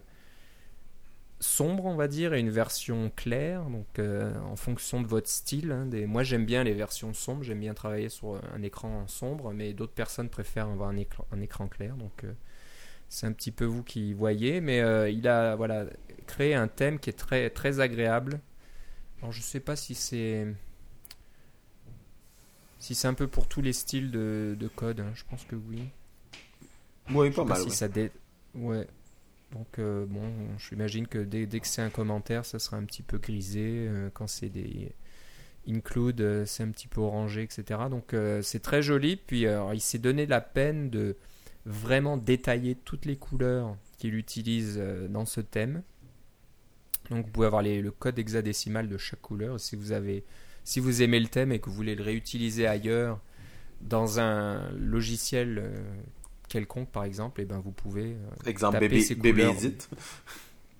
[1.40, 3.64] sombre, on va dire, et une version claire.
[3.64, 5.72] Donc euh, en fonction de votre style.
[5.72, 6.06] hein, des...
[6.06, 7.42] Moi j'aime bien les versions sombres.
[7.42, 11.40] J'aime bien travailler sur un écran sombre, mais d'autres personnes préfèrent avoir un écran, un
[11.40, 11.96] écran clair.
[11.96, 12.32] Donc euh,
[13.08, 14.60] c'est un petit peu vous qui voyez.
[14.60, 15.86] Mais euh, il a voilà
[16.26, 18.40] créé un thème qui est très très agréable.
[19.20, 20.46] Alors je sais pas si c'est
[22.78, 25.00] si c'est un peu pour tous les styles de, de code.
[25.00, 25.10] hein.
[25.14, 25.82] Je pense que oui.
[27.10, 27.58] Oui, Je sais pas pas mal.
[27.62, 27.74] si oui.
[27.74, 28.12] ça dé-
[28.54, 28.86] Ouais.
[29.52, 33.02] Donc euh, bon, j'imagine que dès, dès que c'est un commentaire, ça sera un petit
[33.02, 33.86] peu grisé.
[33.88, 34.92] euh, quand c'est des
[35.68, 37.80] include, c'est un petit peu orangé, etc.
[37.90, 39.16] Donc c'est très joli.
[39.16, 41.16] Puis alors, il s'est donné la peine de
[41.68, 45.82] vraiment détailler toutes les couleurs qu'il utilise euh, dans ce thème.
[47.10, 49.58] Donc vous pouvez avoir les- le code hexadécimal de chaque couleur.
[49.60, 50.24] Si vous avez,
[50.64, 53.20] si vous aimez le thème et que vous voulez le réutiliser ailleurs
[53.80, 55.70] dans un logiciel euh,
[56.48, 59.54] quelconque par exemple, et ben vous pouvez euh, Exemple, taper ces couleurs.
[59.64, 59.76] Edit.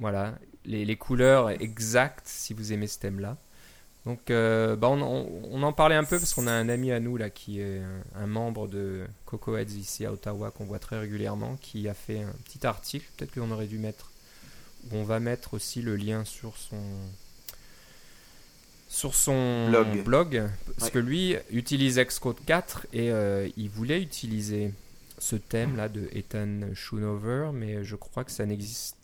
[0.01, 3.37] voilà les, les couleurs exactes si vous aimez ce thème là.
[4.07, 6.93] Donc euh, bah, on, on- on en parlait un peu parce qu'on a un ami
[6.93, 10.65] à nous là qui est un, un membre de Coco Heads ici à Ottawa qu'on
[10.65, 14.11] voit très régulièrement qui a fait un petit article, peut-être qu'on aurait dû mettre
[14.93, 16.81] on va mettre aussi le lien sur son
[18.89, 19.71] sur son
[20.05, 20.49] Blog.
[20.79, 20.91] parce Ouais.
[20.93, 24.73] que lui utilise Xcode 4 et euh, il voulait utiliser
[25.19, 28.97] ce thème là de Ethan Schoonover mais je crois que ça n'existait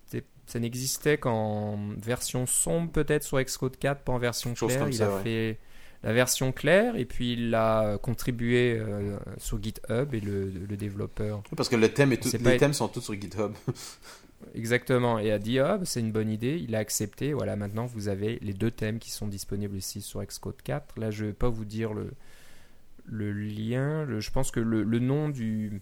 [0.46, 4.88] ça n'existait qu'en version sombre peut-être sur Xcode 4 pas en version Chose claire.
[4.88, 5.22] il ça, a ouais.
[5.22, 5.58] fait
[6.02, 11.42] la version claire et puis il l'a contribué euh, sur GitHub et le, le développeur.
[11.56, 13.52] Parce que le thème est tout- C'est les pas- thèmes sont tous sur GitHub.
[14.54, 17.86] Exactement, et a dit ah bah, c'est une bonne idée, il a accepté, voilà maintenant
[17.86, 20.98] vous avez les deux thèmes qui sont disponibles ici sur Xcode 4.
[21.00, 22.10] Là je vais pas vous dire le,
[23.06, 25.80] le lien, le- je pense que le, le nom du,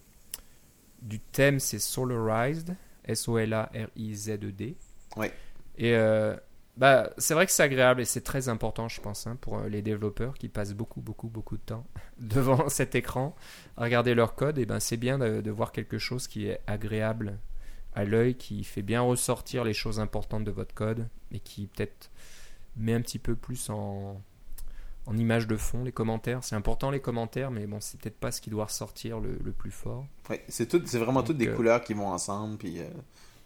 [1.01, 4.75] du thème c'est Solarized, S-O-L-A-R-I-Z-E-D.
[5.17, 5.33] Ouais.
[5.77, 6.35] Et euh,
[6.77, 9.69] bah, c'est vrai que c'est agréable et c'est très important je pense hein, pour euh,
[9.69, 11.85] les développeurs qui passent beaucoup beaucoup beaucoup de temps
[12.19, 13.35] devant cet écran
[13.77, 16.61] à regarder leur code, et ben c'est bien de, de voir quelque chose qui est
[16.67, 17.37] agréable
[17.95, 22.09] à l'œil, qui fait bien ressortir les choses importantes de votre code et qui peut-être
[22.75, 24.19] met un petit peu plus en,
[25.05, 26.43] en image de fond les commentaires.
[26.43, 29.51] C'est important les commentaires, mais bon, c'est peut-être pas ce qui doit ressortir le, le
[29.51, 30.05] plus fort.
[30.29, 32.57] Ouais, c'est tout, c'est vraiment Donc, toutes des euh, couleurs qui vont ensemble.
[32.57, 32.87] Puis, euh,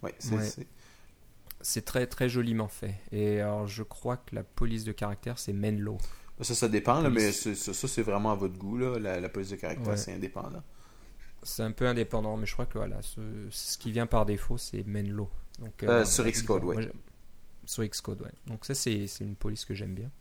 [0.04, 1.82] ouais, c'est, Ouais.
[1.82, 2.96] très très joliment fait.
[3.12, 5.98] Et alors je crois que la police de caractère c'est Menlo.
[6.42, 7.56] Ça, ça dépend, là, mais ça,
[7.88, 8.78] c'est vraiment à votre goût.
[8.78, 9.00] Là.
[9.00, 9.98] La, la police de caractère, Ouais.
[9.98, 10.62] c'est indépendant.
[11.42, 14.58] C'est un peu indépendant, mais je crois que voilà, ce, ce qui vient par défaut
[14.60, 15.30] c'est Menlo.
[15.60, 16.84] Donc, Euh, voilà, sur moi, Xcode, moi, ouais.
[16.84, 16.92] j'aime-
[17.66, 18.32] Sur Xcode, ouais.
[18.46, 20.12] Donc ça c'est c'est une police que j'aime bien.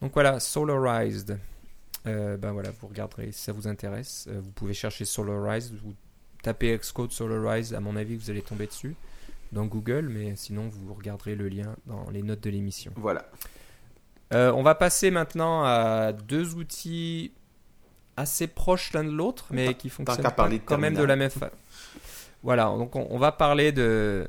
[0.00, 1.38] Donc voilà, Solarized.
[2.06, 4.26] Euh, ben voilà, vous regarderez si ça vous intéresse.
[4.28, 5.94] Euh, vous pouvez chercher Solarized, vous
[6.42, 8.94] tapez Xcode Solarized, à mon avis vous allez tomber dessus
[9.52, 12.92] dans Google, mais sinon vous regarderez le lien dans les notes de l'émission.
[12.96, 13.24] Voilà.
[14.32, 17.32] Euh, on va passer maintenant à deux outils
[18.16, 21.54] assez proches l'un de l'autre, mais qui fonctionnent pas quand même de la même façon.
[22.42, 24.28] Voilà, donc on, on va parler de,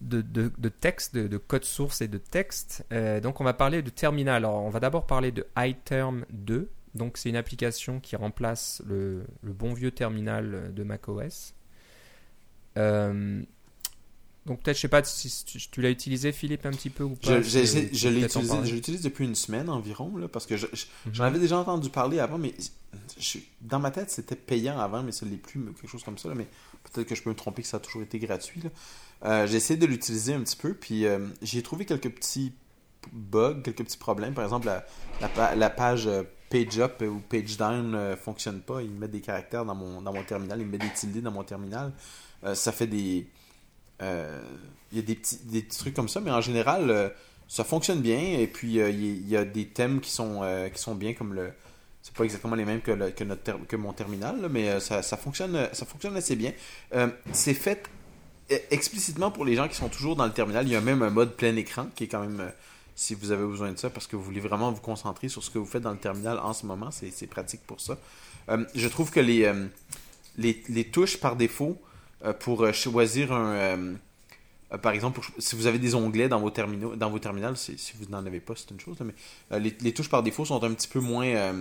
[0.00, 2.86] de, texte, de, de code source et de texte.
[2.92, 4.44] Euh, donc on va parler de terminal.
[4.44, 6.70] Alors on va d'abord parler de iTerm 2.
[6.94, 11.54] Donc c'est une application qui remplace le, le bon vieux terminal de macOS.
[12.76, 13.42] Euh,
[14.48, 17.14] donc peut-être, je sais pas si tu, tu l'as utilisé Philippe un petit peu ou
[17.14, 17.40] pas.
[17.40, 18.54] Je, je- je- je l'ai utilisé,
[18.96, 21.14] je depuis une semaine environ, là, parce que je- je- Mhm.
[21.14, 22.54] j'en avais déjà entendu parler avant, mais
[23.18, 26.18] je- dans ma tête, c'était payant avant, mais ça ne l'est plus, quelque chose comme
[26.18, 26.28] ça.
[26.28, 26.46] là, mais
[26.92, 28.62] peut-être que je peux me tromper que ça a toujours été gratuit.
[29.24, 32.52] Euh, j'ai essayé de l'utiliser un petit peu, puis euh, j'ai trouvé quelques petits
[33.12, 34.34] bugs, quelques petits problèmes.
[34.34, 34.84] Par exemple, la,
[35.20, 38.80] la pa- la page euh, page up ou page down ne fonctionne pas.
[38.82, 41.20] Il me met des caractères dans mon, dans mon terminal, il me met des tildes
[41.22, 41.92] dans mon terminal.
[42.44, 43.26] Euh, ça fait des.
[44.02, 44.40] Euh,
[44.92, 47.08] Il y a des petits, des petits trucs comme ça, mais en général, euh,
[47.48, 48.18] ça fonctionne bien.
[48.18, 51.52] Et puis, euh, il y a- des thèmes qui sont, qui sont bien, comme le.
[52.02, 55.68] C'est pas exactement les mêmes que, que, notre que mon terminal, mais ça, ça, fonctionne,
[55.72, 56.52] ça fonctionne assez bien.
[57.32, 57.90] C'est fait
[58.50, 60.66] euh, explicitement pour les gens qui sont toujours dans le terminal.
[60.66, 62.50] Il y a même un mode plein écran qui est quand même.
[62.94, 65.50] si vous avez besoin de ça parce que vous voulez vraiment vous concentrer sur ce
[65.50, 66.90] que vous faites dans le terminal en ce moment.
[66.90, 67.98] C'est pratique pour ça.
[68.74, 69.52] Je trouve que les,
[70.38, 71.78] les, les, touches par défaut
[72.40, 73.94] pour choisir un.
[74.82, 78.06] par exemple, si vous avez des onglets dans vos terminaux, dans vos terminals, si vous
[78.10, 81.00] n'en avez pas, c'est une chose, mais les, touches par défaut sont un petit peu
[81.00, 81.52] moins.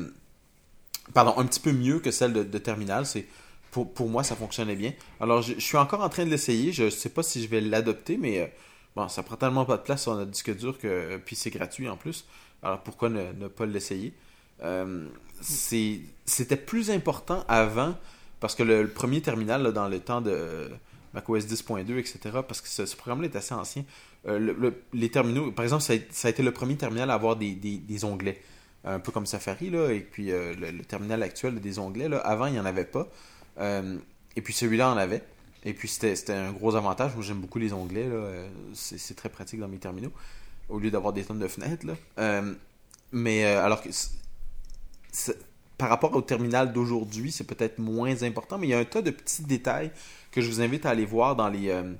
[1.13, 3.05] pardon, un petit peu mieux que celles de, terminal.
[3.71, 4.93] Pour, pour, moi, ça fonctionnait bien.
[5.19, 6.71] Alors, je, suis encore en train de l'essayer.
[6.71, 8.51] Je ne sais pas si je vais l'adopter, mais
[8.95, 11.87] bon, ça prend tellement pas de place sur notre disque dur que puis c'est gratuit
[11.87, 12.25] en plus.
[12.63, 14.13] Alors pourquoi ne, pas l'essayer?
[14.63, 15.07] Euh,
[15.41, 17.95] C'était plus important avant
[18.39, 20.69] parce que le, premier terminal dans le temps de
[21.13, 23.83] macOS 10.2, etc., parce que ce, programme-là est assez ancien.
[24.27, 28.41] Euh, les terminaux, par exemple, ça a, été le premier terminal à avoir des, onglets,
[28.83, 32.09] un peu comme Safari, là, et puis euh, le, terminal actuel des onglets.
[32.09, 33.07] Là, avant, il n'y en avait pas.
[33.59, 35.23] et puis celui-là en avait.
[35.65, 37.15] Et puis c'était un gros avantage.
[37.15, 38.07] Moi j'aime beaucoup les onglets.
[38.73, 40.11] C'est très pratique dans mes terminaux.
[40.69, 41.85] Au lieu d'avoir des tonnes de fenêtres.
[41.85, 42.41] Là.
[43.11, 43.89] mais alors que
[45.77, 49.01] par rapport au terminal d'aujourd'hui, c'est peut-être moins important, mais il y a un tas
[49.01, 49.91] de petits détails
[50.31, 51.93] que je vous invite à aller voir dans les, euh,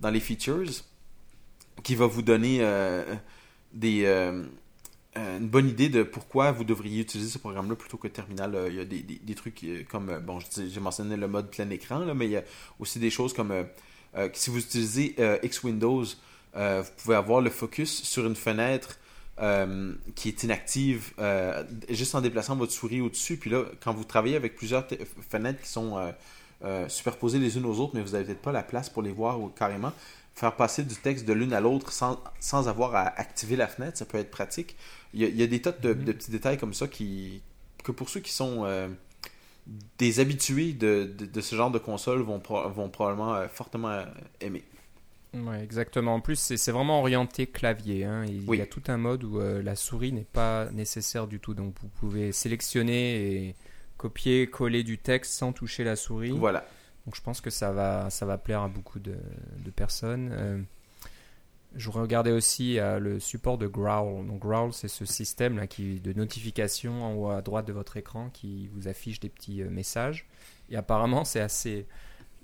[0.00, 0.82] dans les features
[1.82, 3.14] qui va vous donner euh,
[3.72, 4.44] des, euh,
[5.16, 8.58] une bonne idée de pourquoi vous devriez utiliser ce programme-là plutôt que terminal.
[8.68, 12.32] il y a des, trucs comme, bon, j'ai mentionné le mode plein écran, mais il
[12.32, 12.44] y a
[12.80, 13.52] aussi des choses comme
[14.32, 16.04] si vous utilisez X Windows,
[16.54, 18.98] vous pouvez avoir le focus sur une fenêtre
[19.40, 23.38] euh, qui est inactive euh, juste en déplaçant votre souris au-dessus.
[23.38, 24.86] Puis là, quand vous travaillez avec plusieurs
[25.30, 26.12] fenêtres qui sont
[26.62, 29.10] euh, superposées les unes aux autres, mais vous n'avez peut-être pas la place pour les
[29.10, 29.92] voir ou carrément,
[30.34, 33.96] faire passer du texte de l'une à l'autre sans, sans, avoir à activer la fenêtre,
[33.96, 34.76] ça peut être pratique.
[35.14, 37.40] Il y a, des tas de, petits détails comme ça qui,
[37.82, 38.66] que pour ceux qui sont
[39.96, 44.04] des habitués de, de, ce genre de console vont, vont probablement fortement
[44.40, 44.62] aimer.
[45.34, 46.14] Ouais, exactement.
[46.14, 48.04] En plus, c'est vraiment orienté clavier.
[48.04, 48.24] Hein.
[48.26, 51.54] Il y a tout un mode où euh, la souris n'est pas nécessaire du tout.
[51.54, 53.54] Donc, vous pouvez sélectionner et
[53.96, 56.32] copier, coller du texte sans toucher la souris.
[56.32, 56.66] Voilà.
[57.06, 59.16] Donc, je pense que ça va, ça va plaire à beaucoup de,
[59.74, 60.30] personnes.
[60.32, 60.60] Euh,
[61.76, 64.26] je regardais aussi euh, le support de Growl.
[64.26, 67.96] Donc, Growl, c'est ce système là qui, de notification en haut à droite de votre
[67.96, 70.26] écran qui vous affiche des petits messages.
[70.68, 71.86] Et apparemment, c'est assez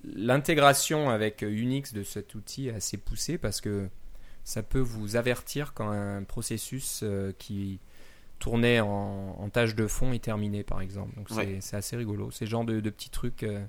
[0.05, 3.89] L'intégration avec Unix de cet outil est assez poussée parce que
[4.45, 7.81] ça peut vous avertir quand un processus euh, qui
[8.39, 11.15] tournait en, tâche de fond est terminé, par exemple.
[11.17, 11.29] Donc
[11.61, 12.31] c'est assez rigolo.
[12.31, 13.65] C'est genre de, petits trucs euh,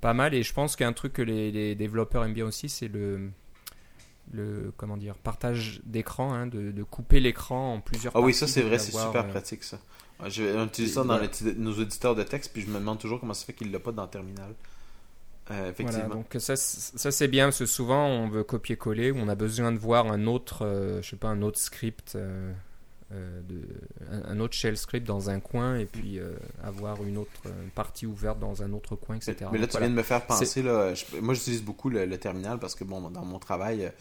[0.00, 0.34] pas mal.
[0.34, 3.30] Et je pense qu'un truc que les, développeurs aiment bien aussi, c'est le,
[4.32, 8.16] le comment dire partage d'écran, hein, de, couper l'écran en plusieurs.
[8.16, 9.78] Ah oui, ça c'est vrai, c'est super euh, pratique ça.
[10.28, 11.20] J'ai utilisé ça dans
[11.56, 13.92] nos éditeurs de texte, puis je me demande toujours comment ça fait qu'il l'a pas
[13.92, 14.54] dans le terminal.
[15.50, 16.08] Euh, effectivement.
[16.08, 19.72] donc ça, ça c'est bien parce que souvent on veut copier-coller ou on a besoin
[19.72, 22.52] de voir un autre, euh, je sais pas, un autre script, euh,
[23.10, 23.60] de,
[24.26, 26.18] un, autre shell script dans un coin et puis
[26.64, 27.42] avoir une autre
[27.74, 29.36] partie ouverte dans un autre coin, etc.
[29.52, 32.74] Mais, là, tu viens de me faire penser, là, moi j'utilise beaucoup le, terminal parce
[32.74, 33.92] que bon, dans mon travail,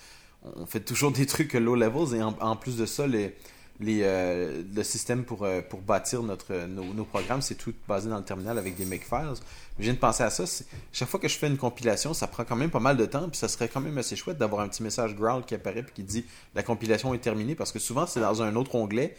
[0.56, 3.36] on fait toujours des trucs low levels et en plus de ça, les
[3.80, 8.18] les, euh, le système pour, euh, pour bâtir notre, nos, programmes, c'est tout basé dans
[8.18, 9.34] le terminal avec des makefiles.
[9.80, 10.44] Je viens de penser à ça.
[10.92, 13.28] Chaque fois que je fais une compilation, ça prend quand même pas mal de temps,
[13.30, 15.92] puis ça serait quand même assez chouette d'avoir un petit message ground qui apparaît et
[15.94, 19.16] qui dit la compilation est terminée, parce que souvent c'est dans un autre onglet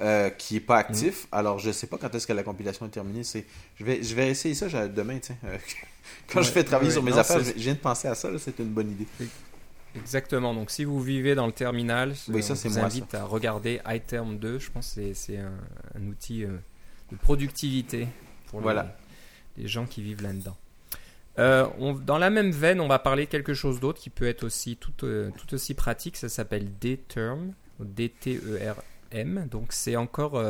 [0.00, 1.24] euh, qui est pas actif.
[1.24, 1.28] Mm.
[1.32, 3.24] Alors je sais pas quand est-ce que la compilation est terminée.
[3.24, 5.18] C'est, je vais, je vais essayer ça demain,
[6.32, 8.28] quand je fais travailler sur mes affaires, je viens de penser à ça.
[8.38, 9.06] C'est une bonne idée.
[9.96, 10.54] Exactement.
[10.54, 14.58] Donc, si vous vivez dans le terminal, je vous invite à regarder iTerm 2.
[14.58, 16.56] Je pense que c'est un, outil euh,
[17.12, 18.08] de productivité
[18.48, 20.56] pour les, gens qui vivent là-dedans.
[21.38, 21.66] Euh,
[22.04, 24.92] dans la même veine, on va parler quelque chose d'autre qui peut être aussi tout,
[25.04, 26.16] euh, tout aussi pratique.
[26.16, 29.48] Ça s'appelle D-Term, D-T-E-R-M.
[29.50, 30.42] Donc, c'est encore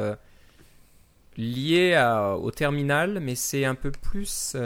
[1.36, 4.56] lié au terminal, mais c'est un peu plus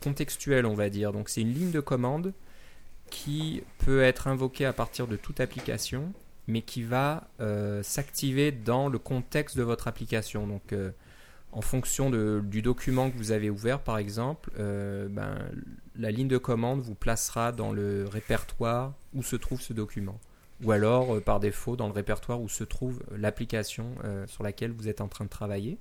[0.00, 1.12] contextuel, on va dire.
[1.12, 2.32] Donc, c'est une ligne de commande
[3.12, 6.12] qui peut être invoqué à partir de toute application,
[6.48, 10.46] mais qui va euh, s'activer dans le contexte de votre application.
[10.46, 10.90] Donc, euh,
[11.52, 15.36] en fonction du document que vous avez ouvert, par exemple, euh, ben,
[15.94, 20.18] la ligne de commande vous placera dans le répertoire où se trouve ce document.
[20.64, 23.96] Ou alors, par défaut, dans le répertoire où se trouve l'application
[24.26, 25.76] sur laquelle vous êtes en train de travailler.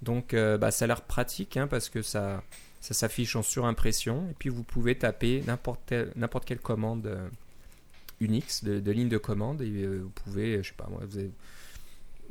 [0.00, 2.42] Donc, bah, ça a l'air pratique hein, parce que ça,
[2.80, 7.28] ça s'affiche en surimpression et puis vous pouvez taper n'importe quelle commande euh,
[8.20, 11.02] Unix de, ligne de commande et euh, vous pouvez, je sais pas moi,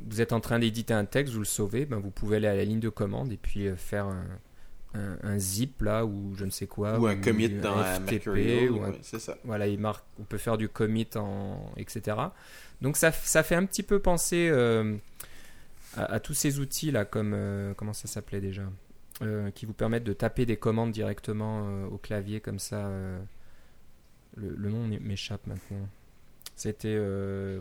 [0.08, 2.54] vous, êtes en train d'éditer un texte, vous le sauvez, ben vous pouvez aller à
[2.54, 4.24] la ligne de commande et puis euh, faire un,
[4.94, 6.98] un zip là ou je ne sais quoi.
[6.98, 9.36] Ou un commit un dans FTP, Mercurial, ou un- ouais, ça.
[9.44, 12.16] voilà, il marque, on peut faire du commit en etc.
[12.82, 14.96] Donc ça, ça fait un petit peu penser euh,
[15.96, 18.62] à, à tous ces outils là, comme euh, comment ça s'appelait déjà,
[19.54, 22.76] qui vous permettent de taper des commandes directement euh, au clavier comme ça.
[22.86, 23.18] euh,
[24.36, 25.86] le, le nom m'échappe maintenant.
[26.56, 27.60] C'était euh,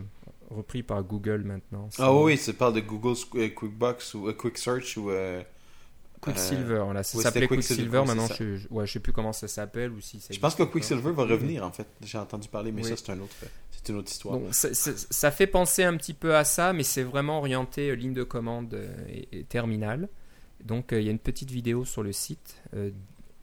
[0.50, 1.88] repris par Google maintenant.
[1.98, 5.10] Ah C'est oui, tu parles de Google euh, QuickBooks ou euh, Quick Search ou.
[5.10, 5.42] euh,
[6.22, 9.48] Quicksilver, là, ça s'appelait Quicksilver, maintenant c'est je, je- ouais, je sais plus comment ça
[9.48, 11.88] s'appelle ou si ça Je pense que Quicksilver va revenir en fait.
[12.04, 12.90] J'ai entendu parler, mais Oui.
[12.90, 13.34] ça c'est un autre,
[13.72, 14.38] c'est une autre histoire.
[14.38, 18.14] Donc, ça, fait penser un petit peu à ça, mais c'est vraiment orienté euh, ligne
[18.14, 20.10] de commande euh, et, et terminal.
[20.64, 22.92] Donc euh, il y a une petite vidéo sur le site euh,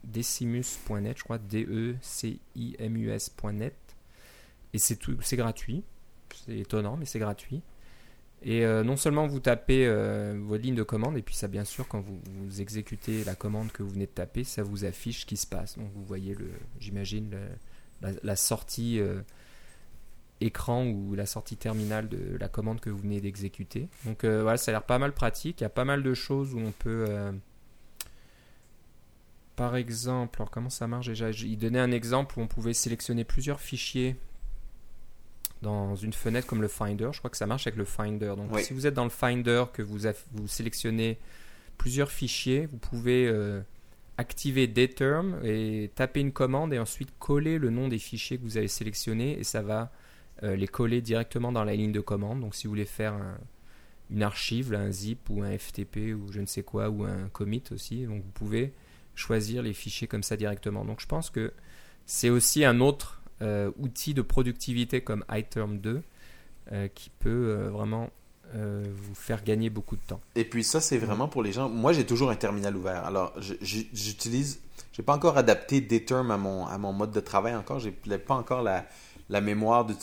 [0.03, 1.95] decimus.net, je crois, D-E-C-I-M-U-S.net.
[4.73, 5.83] Et c'est tout, c'est gratuit.
[6.45, 7.61] C'est étonnant, mais c'est gratuit.
[8.43, 11.65] Et euh, non seulement vous tapez euh, vos lignes de commande, et puis ça, bien
[11.65, 15.25] sûr, quand vous, exécutez la commande que vous venez de taper, ça vous affiche ce
[15.25, 15.77] qui se passe.
[15.77, 17.35] Donc vous voyez, le, j'imagine,
[18.01, 19.01] la, sortie
[20.41, 23.87] écran ou la sortie terminale de la commande que vous venez d'exécuter.
[24.05, 25.61] Donc euh, voilà, ça a l'air pas mal pratique.
[25.61, 27.05] Il y a pas mal de choses où on peut.
[27.09, 27.31] euh,
[29.55, 31.31] par exemple, alors comment ça marche déjà?
[31.31, 34.15] Il donnait un exemple où on pouvait sélectionner plusieurs fichiers
[35.63, 37.09] dans une fenêtre comme le Finder.
[37.11, 38.33] Je crois que ça marche avec le Finder.
[38.37, 38.63] Donc Oui.
[38.63, 39.97] si vous êtes dans le Finder, que vous,
[40.47, 41.17] sélectionnez
[41.79, 43.59] plusieurs fichiers, vous pouvez euh,
[44.19, 48.57] activer Dterm et taper une commande et ensuite coller le nom des fichiers que vous
[48.57, 49.91] avez sélectionnés et ça va
[50.41, 52.41] les coller directement dans la ligne de commande.
[52.41, 53.37] Donc si vous voulez faire un-
[54.09, 57.63] une archive, un zip ou un FTP ou je ne sais quoi, ou un commit
[57.71, 58.73] aussi, donc vous pouvez
[59.15, 60.85] choisir les fichiers comme ça directement.
[60.85, 61.51] Donc je pense que
[62.05, 66.01] c'est aussi un autre euh, outil de productivité comme iTerm 2
[66.71, 68.09] euh, qui peut euh, vraiment
[68.55, 70.21] euh, vous faire gagner beaucoup de temps.
[70.35, 71.67] Et puis ça, c'est vraiment pour les gens.
[71.67, 73.03] Moi, j'ai toujours un terminal ouvert.
[73.05, 74.61] Alors, j'utilise.
[74.93, 77.79] J'ai pas encore adapté des termes à mon, à mon mode de travail encore.
[77.79, 78.87] J'ai pas encore la,
[79.29, 79.93] la mémoire de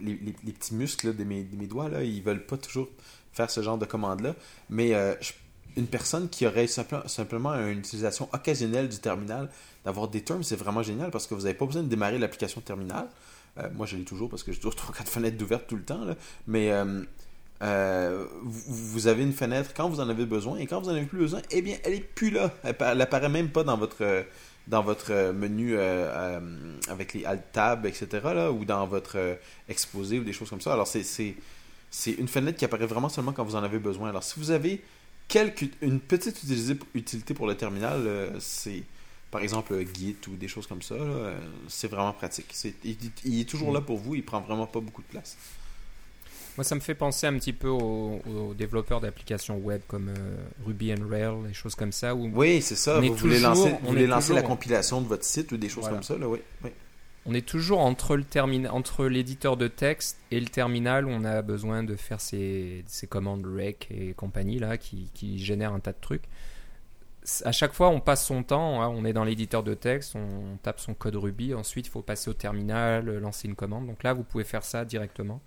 [0.00, 0.14] les,
[0.52, 2.88] petits muscles de, mes, doigts là, ils veulent pas toujours
[3.32, 4.34] faire ce genre de commande là.
[4.70, 5.14] Mais euh,
[5.76, 9.48] une personne qui aurait simple- simplement une utilisation occasionnelle du terminal,
[9.84, 12.60] d'avoir des termes, c'est vraiment génial parce que vous n'avez pas besoin de démarrer l'application
[12.60, 13.08] terminal.
[13.58, 16.00] Euh, moi, je l'ai toujours parce que j'ai toujours 3-4 fenêtres ouvertes tout le temps.
[16.46, 16.70] Mais
[17.62, 21.04] euh, vous, avez une fenêtre quand vous en avez besoin et quand vous en avez
[21.06, 22.50] plus besoin, eh bien, elle est plus là.
[22.64, 24.24] Elle, pa- elle apparaît même pas dans votre
[24.66, 28.06] dans votre euh, menu euh, euh, avec les alt tab, etc.
[28.24, 30.72] Là, ou dans votre exposé ou des choses comme ça.
[30.72, 31.36] Alors, c'est
[32.06, 34.08] une fenêtre qui apparaît vraiment seulement quand vous en avez besoin.
[34.08, 34.82] Alors, si vous avez
[35.28, 36.42] quelque, une petite
[36.94, 38.82] utilité pour le terminal, c'est
[39.30, 40.94] par exemple Git ou des choses comme ça,
[41.68, 42.54] c'est vraiment pratique.
[42.84, 45.36] Il, il est toujours là pour vous, il prend vraiment pas beaucoup de place.
[46.56, 50.36] Moi, ça me fait penser un petit peu aux, aux développeurs d'applications web comme euh,
[50.66, 52.98] Ruby on Rails, des choses comme ça, où Oui, c'est ça.
[52.98, 55.06] On est Vous voulez toujours- lancer, vous on voulez est lancer la toujours- compilation de
[55.06, 55.96] votre site ou des choses Voilà.
[55.96, 56.40] comme ça, là, oui.
[56.64, 56.70] oui.
[57.24, 61.24] on est toujours entre le termin- entre l'éditeur de texte et le terminal où on
[61.24, 65.80] a besoin de faire ces, ces commandes rec et compagnie là qui, qui génèrent un
[65.80, 66.24] tas de trucs.
[67.44, 70.56] À chaque fois, on passe son temps, hein, on est dans l'éditeur de texte, on
[70.64, 73.86] tape son code Ruby, ensuite il faut passer au terminal, lancer une commande.
[73.86, 75.40] Donc là, vous pouvez faire ça directement.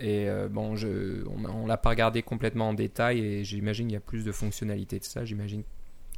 [0.00, 3.94] Et euh, bon, je, on, on l'a pas regardé complètement en détail et j'imagine qu'il
[3.94, 5.24] y a plus de fonctionnalités de ça.
[5.24, 5.62] J'imagine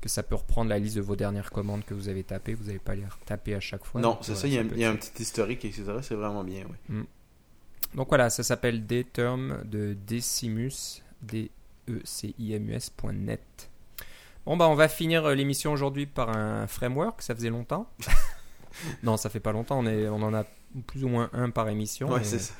[0.01, 2.55] que ça peut reprendre la liste de vos dernières commandes que vous avez tapées.
[2.55, 4.01] Vous n'avez pas les retaper à chaque fois.
[4.01, 5.85] non, c'est ça, il y a, y un petit historique, etc.
[6.03, 7.05] C'est vraiment bien, oui.
[7.95, 11.51] Donc voilà, ça s'appelle Dterm de Decimus, d
[11.89, 13.71] e c i m u s.net.
[14.47, 17.89] Bon bah on va finir euh, l'émission aujourd'hui par un framework, ça faisait longtemps.
[19.03, 20.45] non, ça fait pas longtemps, on, est, on en a
[20.87, 22.11] plus ou moins un par émission.
[22.11, 22.53] Ouais, c'est ça.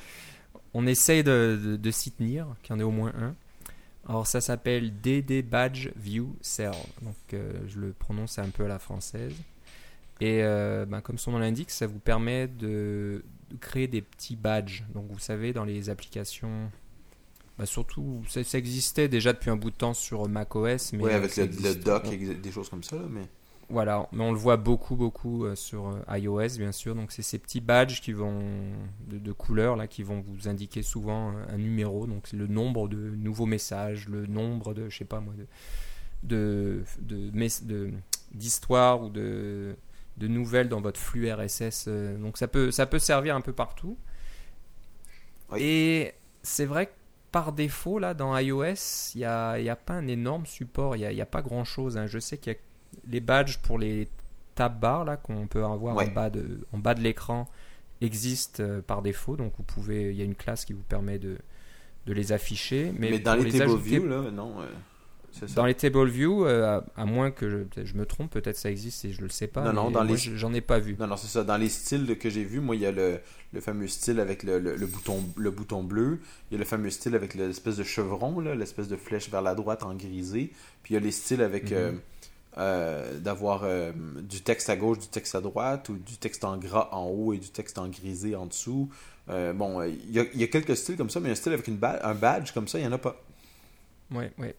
[0.75, 3.33] On essaye de, de- de s'y tenir, qu'il y en ait au moins un.
[4.07, 8.67] Alors ça s'appelle DD Badge View Cell, donc euh, je le prononce un peu à
[8.67, 9.33] la française.
[10.21, 14.35] Et euh, ben, comme son nom l'indique, ça vous permet de, de créer des petits
[14.35, 14.83] badges.
[14.93, 16.69] Donc vous savez, dans les applications,
[17.57, 20.91] bah, surtout, ça, ça existait déjà depuis un bout de temps sur macOS.
[20.93, 23.27] Oui, avec le, le existe- doc, on- ex- des choses comme ça, là, mais...
[23.69, 26.95] voilà, mais on le voit beaucoup, beaucoup euh, sur euh, iOS, bien sûr.
[26.95, 28.41] Donc, c'est ces petits badges qui vont
[29.07, 32.05] de, de couleurs là, qui vont vous indiquer souvent un, un numéro.
[32.07, 35.33] Donc, c'est le nombre de nouveaux messages, le nombre de, je sais pas moi,
[36.23, 37.91] de de
[38.33, 39.75] d'histoires ou de
[40.17, 41.85] de nouvelles dans votre flux RSS.
[41.87, 43.97] euh, Donc, ça peut ça peut servir un peu partout.
[45.49, 45.59] Oui.
[45.61, 46.13] Et
[46.43, 46.91] c'est vrai que
[47.31, 50.95] par défaut, là, dans iOS, il n'y a, y a pas un énorme support.
[50.95, 51.97] Il n'y a pas grand-chose.
[51.97, 52.07] hein.
[52.07, 52.59] Je sais qu'il y a
[53.09, 54.07] les badges pour les
[54.55, 56.09] tab bars là qu'on peut avoir Ouais.
[56.09, 57.47] en bas de en bas de l'écran
[58.01, 61.17] existent euh, par défaut donc vous pouvez il y a une classe qui vous permet
[61.19, 61.37] de
[62.05, 64.61] de les afficher mais, Mais, dans pour les table ajouter- view, là, non.
[64.61, 64.65] euh,
[65.31, 65.47] ça.
[65.55, 69.03] Dans les table view, euh, à, à moins que je, me trompe, peut-être ça existe
[69.05, 69.63] et je le sais pas.
[69.65, 70.95] Non, non, dans moi, les- je- j'en ai pas vu.
[70.99, 71.43] Non, non, c'est ça.
[71.43, 73.19] Dans les styles que j'ai vus, moi, il y a le,
[73.51, 76.19] le fameux style avec le, le- le bouton, le bouton bleu.
[76.49, 79.41] Il y a le fameux style avec l'espèce de chevron, là, l'espèce de flèche vers
[79.41, 80.51] la droite en grisé.
[80.83, 81.77] Puis il y a les styles avec Mhm.
[81.77, 81.91] euh,
[82.57, 83.91] euh, d'avoir euh,
[84.21, 87.33] du texte à gauche, du texte à droite, ou du texte en gras en haut
[87.33, 88.89] et du texte en grisé en dessous.
[89.27, 92.53] Euh, bon, il y, a, quelques styles comme ça, mais un style avec un badge
[92.53, 93.21] comme ça, il n'y en a pas.
[94.09, 94.55] Ouais, ouais.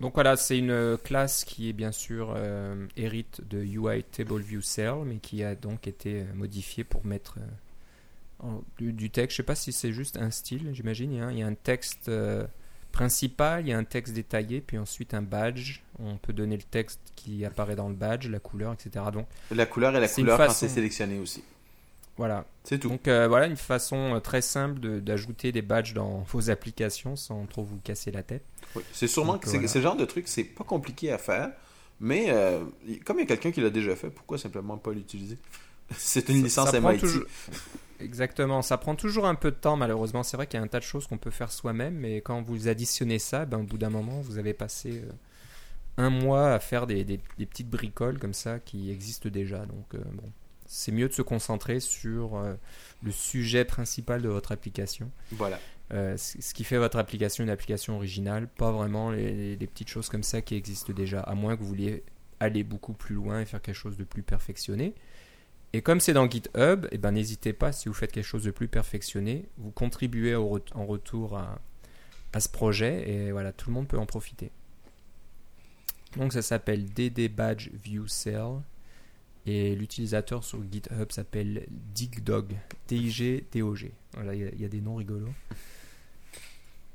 [0.00, 2.36] Donc voilà, c'est une classe qui est bien sûr
[2.96, 7.38] hérite de UI Table View Cell, mais qui a donc été modifiée pour mettre
[8.78, 9.32] du, texte.
[9.32, 11.20] Je sais pas si c'est juste un style, j'imagine.
[11.20, 11.30] hein.
[11.30, 12.10] Il y a un texte
[12.90, 15.82] principal, il y a un texte détaillé, puis ensuite un badge.
[15.98, 19.04] On peut donner le texte qui apparaît dans le badge, la couleur, etc.
[19.12, 21.42] Donc La couleur et la couleur quand façon- c'est sélectionné aussi.
[22.16, 22.44] voilà.
[22.64, 22.88] C'est tout.
[22.88, 27.16] Donc euh, voilà une façon euh, très simple de- d'ajouter des badges dans vos applications
[27.16, 28.44] sans trop vous casser la tête.
[28.74, 29.68] Oui, c'est sûrement Donc, que voilà.
[29.74, 31.50] le genre de truc, c'est pas compliqué à faire,
[32.00, 32.60] mais euh,
[33.04, 35.38] comme il y a quelqu'un qui l'a déjà fait, pourquoi simplement pas l'utiliser?
[35.96, 36.98] C'est une Ça- licence ça MIT.
[37.00, 37.24] toujours-
[38.00, 40.22] Exactement, ça prend toujours un peu de temps malheureusement.
[40.22, 42.42] C'est vrai qu'il y a un tas de choses qu'on peut faire soi-même, mais quand
[42.42, 45.10] vous additionnez ça, ben, au bout d'un moment, vous avez passé euh,
[45.98, 49.64] un mois à faire des, des- des petites bricoles comme ça qui existent déjà.
[49.66, 50.30] Donc euh, bon,
[50.66, 52.54] c'est mieux de se concentrer sur euh,
[53.02, 55.10] le sujet principal de votre application.
[55.32, 55.58] Voilà.
[55.92, 59.88] Euh, ce qui fait votre application une application originale, pas vraiment les, les- les petites
[59.88, 62.02] choses comme ça qui existent déjà, à moins que vous vouliez
[62.40, 64.92] aller beaucoup plus loin et faire quelque chose de plus perfectionné.
[65.72, 68.50] Et comme c'est dans GitHub, eh ben, n'hésitez pas, si vous faites quelque chose de
[68.50, 71.58] plus perfectionné, vous contribuez au en retour à,
[72.32, 74.50] à ce projet et voilà, tout le monde peut en profiter.
[76.16, 78.60] Donc ça s'appelle DD Badge View Cell
[79.44, 82.54] et l'utilisateur sur GitHub s'appelle DigDog,
[82.88, 83.92] D-I-G-D-O-G.
[84.14, 85.28] Voilà, il y a- il y, a des noms rigolos.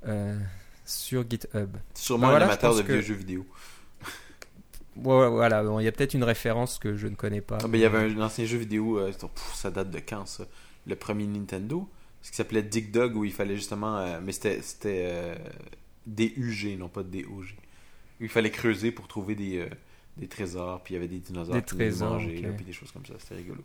[0.07, 0.37] Euh,
[0.85, 1.77] sur GitHub.
[1.93, 3.45] Sûrement Ben voilà, un amateur de que- vieux jeux vidéo.
[4.97, 7.59] Ouais, voilà, bon, il y a peut-être une référence que je ne connais pas.
[7.63, 9.11] Ah, ben, il y avait un ancien jeu vidéo, euh,
[9.53, 10.45] ça date de quand ça?
[10.85, 11.87] Le premier Nintendo,
[12.21, 13.97] ce qui s'appelait Dig Dug, où il fallait justement.
[13.99, 15.35] euh, mais c'était c'était, euh,
[16.07, 17.55] DUG, non pas DOG.
[18.21, 19.67] Il fallait creuser pour trouver des, euh,
[20.17, 22.91] des trésors, puis il y avait des dinosaures Des qui trésors, là, puis des choses
[22.91, 23.63] comme ça, c'était rigolo.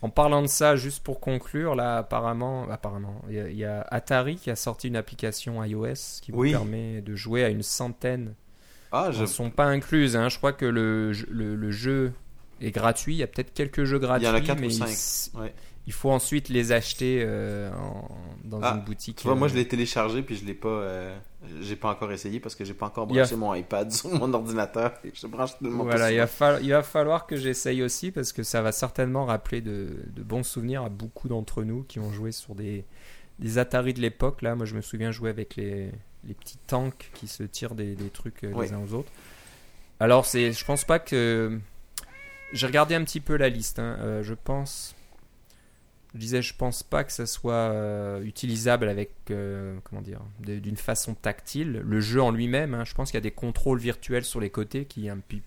[0.00, 3.64] En parlant de ça, juste pour conclure, là, apparemment, apparemment, il y, a- il y
[3.64, 6.50] a Atari qui a sorti une application iOS qui vous Oui.
[6.50, 8.34] permet de jouer à une centaine.
[8.90, 9.20] Ah, Elles je...
[9.20, 10.16] ne sont pas incluses.
[10.16, 10.28] hein.
[10.28, 12.12] Je crois que le, jeu- le, le jeu
[12.60, 13.14] est gratuit.
[13.14, 14.88] Il y a peut-être quelques jeux gratuits, en a quatre ou mais cinq.
[15.34, 15.54] il, Ouais.
[15.86, 18.08] Il faut ensuite les acheter euh, en-
[18.44, 19.16] dans Ah, une boutique.
[19.18, 20.68] Tu vois, moi euh, je l'ai téléchargé, puis je l'ai pas.
[20.68, 21.18] euh,
[21.60, 24.32] j'ai pas encore essayé parce que j'ai pas encore a- branché mon iPad sur mon
[24.32, 24.92] ordinateur.
[25.12, 28.32] Je branche tout mon Voilà, il va, falloir, il va falloir que j'essaye aussi parce
[28.32, 32.12] que ça va certainement rappeler de, de bons souvenirs à beaucoup d'entre nous qui ont
[32.12, 32.84] joué sur des,
[33.40, 34.42] des Atari de l'époque.
[34.42, 35.90] Là, moi, je me souviens jouer avec les,
[36.24, 38.66] les petits tanks qui se tirent des, des trucs Oui.
[38.66, 39.10] les uns aux autres.
[39.98, 41.58] Alors, c'est, je pense pas que.
[42.52, 43.78] J'ai regardé un petit peu la liste.
[43.80, 44.20] hein.
[44.22, 44.94] Je pense.
[46.14, 50.76] Je disais, je pense pas que ça soit euh, utilisable avec, euh, comment dire, d'une
[50.76, 51.82] façon tactile.
[51.84, 54.50] Le jeu en lui-même, hein, je pense qu'il y a des contrôles virtuels sur les
[54.50, 55.42] côtés qui un, peu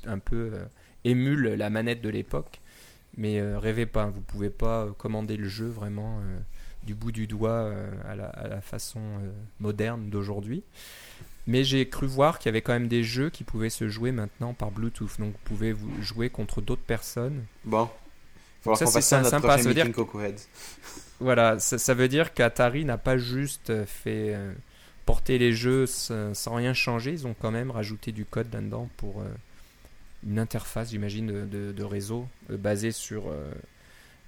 [0.54, 0.66] euh,
[1.04, 2.62] émulent la manette de l'époque.
[3.16, 6.20] Mais euh, rêvez pas, vous pouvez pas commander le jeu vraiment
[6.84, 7.72] du bout du doigt
[8.08, 9.02] à, la, à la façon
[9.60, 10.64] moderne d'aujourd'hui.
[11.48, 14.12] Mais j'ai cru voir qu'il y avait quand même des jeux qui pouvaient se jouer
[14.12, 15.20] maintenant par Bluetooth.
[15.20, 17.44] Donc vous pouvez vous jouer contre d'autres personnes.
[17.64, 17.88] Bon.
[18.76, 19.86] Ça, c'est sympa, ça veut dire.
[21.20, 24.52] Voilà, ça, ça veut dire qu'Atari n'a pas juste euh, fait euh,
[25.06, 28.90] porter les jeux sans, sans rien changer, ils ont quand même rajouté du code là-dedans
[28.98, 29.26] pour euh,
[30.28, 33.32] une interface, j'imagine, de, de- de réseau euh, basée sur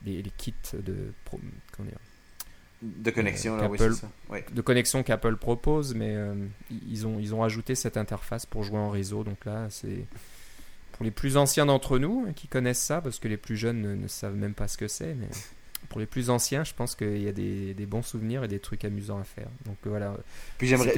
[0.05, 1.39] les, les kits de, pro-
[1.75, 1.99] comment dire,
[2.83, 4.11] De connexion, là, oui, qu'Apple- c'est ça.
[4.29, 4.45] Ouais.
[4.53, 6.15] de connexion qu'Apple propose, mais
[6.87, 9.23] ils, ont, ils ont rajouté cette interface pour jouer en réseau.
[9.25, 10.05] Donc là, c'est
[10.97, 13.95] pour les plus anciens d'entre nous qui connaissent ça, parce que les plus jeunes ne,
[13.95, 15.27] ne savent même pas ce que c'est, mais
[15.89, 18.59] pour les plus anciens, je pense qu'il y a des, des bons souvenirs et des
[18.59, 19.47] trucs amusants à faire.
[19.65, 20.15] Donc euh, voilà.
[20.57, 20.91] Puis j'aimerais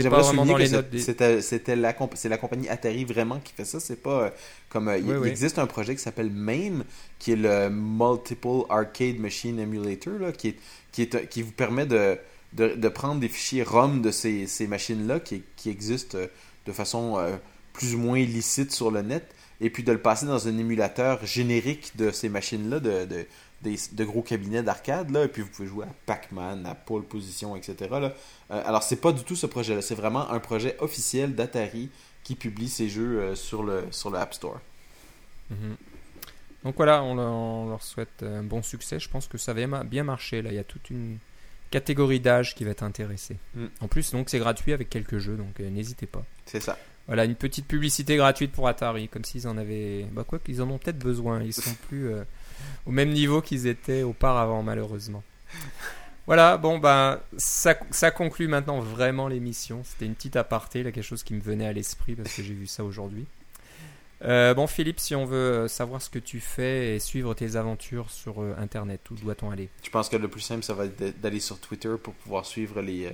[1.41, 3.79] C'était la c'est la compagnie Atari vraiment qui fait ça.
[3.79, 4.29] C'est pas euh,
[4.69, 5.27] comme euh, il, Oui, il oui.
[5.29, 6.85] existe un projet qui s'appelle MAME,
[7.19, 10.55] qui est le Multiple Arcade Machine Emulator, là, qui est
[10.91, 12.17] qui est qui vous permet de
[12.53, 16.17] de, de prendre des fichiers ROM de ces, ces machines-là qui, qui existent
[16.65, 17.35] de façon euh,
[17.73, 21.25] plus ou moins illicite sur le net, et puis de le passer dans un émulateur
[21.25, 23.05] générique de ces machines-là, de,
[23.61, 27.55] de, gros cabinets d'arcade, là, et puis vous pouvez jouer à Pac-Man, à Pole Position,
[27.55, 27.75] etc.
[27.91, 28.13] Là.
[28.51, 31.89] Euh, alors, c'est pas du tout ce projet-là, c'est vraiment un projet officiel d'Atari
[32.23, 34.59] qui publie ses jeux euh, sur, le, sur le App Store.
[35.49, 35.75] Mhm.
[36.63, 38.99] Donc voilà, on, leur- on leur souhaite un bon succès.
[38.99, 40.41] Je pense que ça va bien marcher.
[40.41, 41.17] Là, il y a toute une
[41.71, 43.37] catégorie d'âge qui va être intéressée.
[43.55, 43.65] Mm.
[43.81, 46.23] En plus, donc c'est gratuit avec quelques jeux, donc euh, n'hésitez pas.
[46.45, 46.77] C'est ça.
[47.09, 50.05] Voilà, une petite publicité gratuite pour Atari, comme s'ils en avaient.
[50.13, 51.43] Bah, quoi qu'ils en ont peut-être besoin.
[51.43, 52.23] Ils sont plus euh,
[52.85, 55.23] au même niveau qu'ils étaient auparavant, malheureusement.
[56.27, 59.81] Voilà, bon, bah, ça, ça conclut maintenant vraiment l'émission.
[59.83, 62.53] C'était une petite aparté, là, quelque chose qui me venait à l'esprit parce que j'ai
[62.53, 63.25] vu ça aujourd'hui.
[64.25, 67.55] Euh, bon, Philippe, si on veut euh, savoir ce que tu fais et suivre tes
[67.55, 69.69] aventures sur euh, Internet, où doit-on aller?
[69.83, 72.81] Je pense que le plus simple, ça va être d'aller sur Twitter pour pouvoir suivre
[72.81, 73.11] les, euh,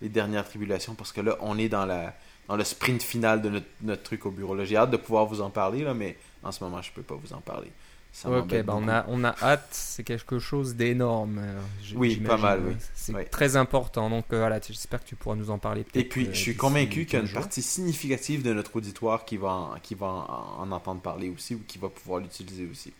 [0.00, 2.14] les dernières tribulations parce que là, on est dans, la,
[2.48, 4.56] dans le sprint final de notre, notre truc au bureau.
[4.64, 7.14] J'ai hâte de pouvoir vous en parler, là, mais en ce moment, je peux pas
[7.14, 7.70] vous en parler.
[8.10, 11.38] Ça Ok, bah, on, a, on a hâte, c'est quelque chose d'énorme.
[11.40, 11.60] euh,
[11.94, 12.74] Oui, pas mal, oui.
[12.94, 15.84] C'est très important, donc euh, voilà, j'espère que tu pourras nous en parler.
[15.94, 18.74] Et puis, euh, je suis convaincu qu'il y a 15 une partie significative de notre
[18.76, 22.20] auditoire qui va en, qui va en, en entendre parler aussi ou qui va pouvoir
[22.20, 22.92] l'utiliser aussi.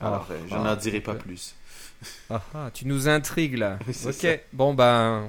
[0.00, 1.04] Alors, Ah, je ah, n'en dirai ok.
[1.04, 1.54] pas plus.
[2.30, 3.78] Ah, ah, tu nous intrigues là.
[3.86, 4.28] Oui, ok, ça.
[4.52, 5.28] bon ben,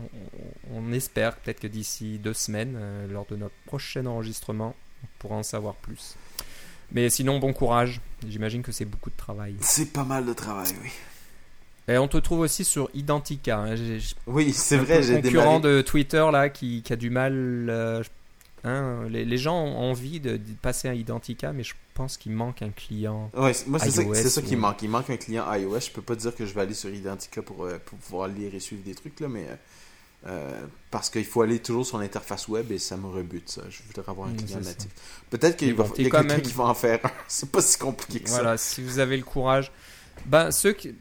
[0.73, 5.07] on, on espère peut-être que d'ici deux semaines, euh, lors de notre prochain enregistrement, on
[5.19, 6.15] pourra en savoir plus.
[6.91, 7.99] Mais sinon, bon courage.
[8.27, 9.55] J'imagine que c'est beaucoup de travail.
[9.61, 10.89] C'est pas mal de travail, oui.
[11.87, 13.59] Et on te trouve aussi sur Identica.
[13.59, 13.75] hein.
[14.25, 15.75] Oui, c'est vrai, j'ai concurrent démarré.
[15.77, 17.67] de Twitter là qui, qui a du mal.
[17.69, 18.01] euh,
[18.65, 22.33] hein, les, les gens ont envie de, de passer à Identica, mais je pense qu'il
[22.33, 23.31] manque un client.
[23.33, 24.81] Ouais, moi, c'est ça, qui manque.
[24.81, 25.79] Il manque un client iOS.
[25.79, 28.53] Je peux pas dire que je vais aller sur Identica pour, euh, pour pouvoir lire
[28.53, 29.55] et suivre des trucs, là, mais euh,
[30.27, 33.61] euh, parce qu'il faut aller toujours sur l'interface web et ça me rebute, ça.
[33.69, 34.89] Je voudrais avoir un client natif.
[35.29, 37.11] Peut-être qu'il bon, y a quelqu'un même- qui va en faire un.
[37.27, 38.37] C'est pas si compliqué que ça.
[38.41, 39.71] Voilà, si vous avez le courage.
[40.25, 40.95] Ben, ceux qui,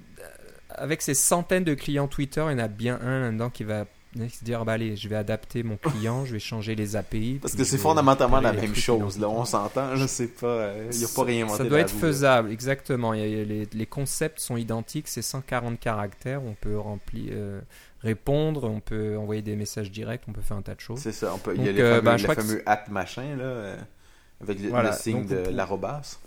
[0.68, 3.86] avec ces centaines de clients Twitter, il y en a bien un là-dedans qui va
[4.28, 7.38] se dire bah, allez, je vais adapter mon client, je vais changer les API.
[7.40, 9.18] Parce que c'est fondamentalement la même chose.
[9.18, 9.96] Là, on s'entend.
[9.96, 10.46] Je sais pas.
[10.46, 13.12] euh, Il n'y a pas rien Ça doit être faisable, exactement.
[13.12, 16.42] Les, les concepts sont identiques, c'est 140 caractères.
[16.42, 17.60] On peut remplir, euh,
[18.00, 21.00] répondre, on peut envoyer des messages directs, on peut faire un tas de choses.
[21.00, 21.32] C'est ça.
[21.34, 23.76] On peut, il y a les euh, fameux, bah, at machin, là, euh,
[24.42, 26.18] avec le, signe de l'arrobas.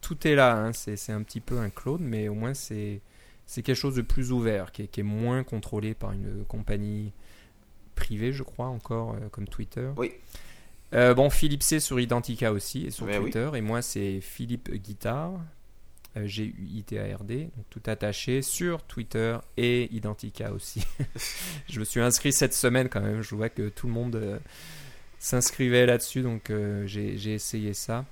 [0.00, 0.72] Tout est là, hein.
[0.72, 3.00] c'est un petit peu un clone, mais au moins c'est
[3.50, 7.10] c'est quelque chose de plus ouvert, qui est, qui est moins contrôlé par une compagnie
[7.96, 9.88] privée, je crois, encore, euh, comme Twitter.
[9.96, 10.12] Oui.
[10.94, 13.24] Euh, bon, Philippe C sur Identica aussi, et sur Ben oui.
[13.32, 15.32] Twitter, et moi c'est Philippe Guitare,
[16.16, 20.84] euh, G-U-I-T-A-R-D, donc tout attaché sur Twitter et Identica aussi.
[21.68, 24.38] je me suis inscrit cette semaine quand même, je vois que tout le monde euh,
[25.18, 26.52] s'inscrivait là-dessus, donc
[26.86, 28.04] j'ai essayé ça.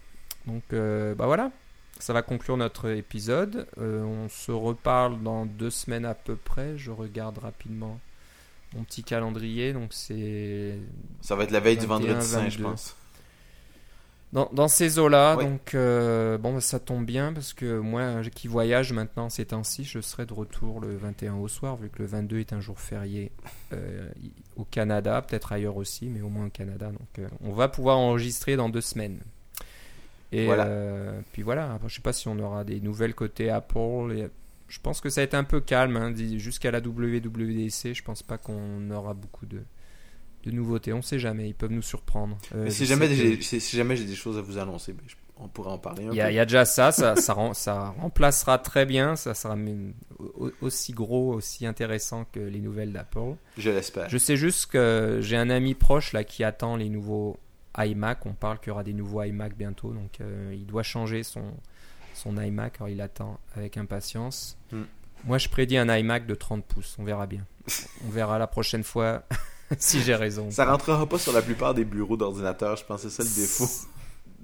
[0.47, 1.53] Donc bah voilà,
[1.99, 3.67] ça va conclure notre épisode.
[3.79, 6.79] Euh, on se reparle dans deux semaines à peu près.
[6.79, 7.99] Je regarde rapidement
[8.75, 9.73] mon petit calendrier.
[9.73, 10.79] Donc c'est
[11.21, 12.63] Ça va être la veille du 21, vendredi saint, je 22.
[12.63, 12.97] pense.
[14.33, 15.37] dans, dans ces eaux-là.
[15.39, 15.45] Oui.
[15.45, 19.85] Donc euh, bon, bah, ça tombe bien parce que moi qui voyage maintenant ces temps-ci,
[19.85, 22.79] je serai de retour le 21 au soir vu que le 22 est un jour
[22.79, 23.33] férié
[23.73, 24.09] euh,
[24.57, 26.91] au Canada, peut-être ailleurs aussi, mais au moins au Canada.
[26.93, 29.21] Donc on va pouvoir enregistrer dans deux semaines.
[30.33, 30.67] Et Voilà.
[30.67, 34.13] euh, puis voilà, je sais pas si on aura des nouvelles côté Apple.
[34.15, 34.29] Et
[34.69, 37.95] je pense que ça a été un peu calme hein, jusqu'à la WWDC.
[37.95, 39.63] Je pense pas qu'on aura beaucoup de,
[40.45, 40.93] de nouveautés.
[40.93, 42.37] On sait jamais, ils peuvent nous surprendre.
[42.55, 45.47] Euh, Mais si jamais, que- si, jamais j'ai des choses à vous annoncer, je- on
[45.47, 48.85] pourra en parler il y, a, y déjà ça, ça, ça, rem- ça remplacera très
[48.85, 49.95] bien, ça sera même
[50.61, 53.37] aussi gros, aussi intéressant que les nouvelles d'Apple.
[53.57, 54.09] Je l'espère.
[54.11, 57.39] Je sais juste que j'ai un ami proche là qui attend les nouveaux
[57.79, 58.27] iMac.
[58.27, 61.45] On parle qu'il y aura des nouveaux iMac bientôt, donc euh, il doit changer son,
[62.15, 62.77] son iMac.
[62.81, 64.57] Alors il attend avec impatience.
[64.73, 64.83] Hmm.
[65.25, 67.45] Moi je prédis un iMac de 30 pouces, on verra bien.
[68.07, 69.23] on verra la prochaine fois
[69.79, 70.51] si j'ai raison.
[70.51, 73.35] Ça rentrera pas sur la plupart des bureaux d'ordinateurs, je pense que c'est ça le
[73.43, 73.69] défaut.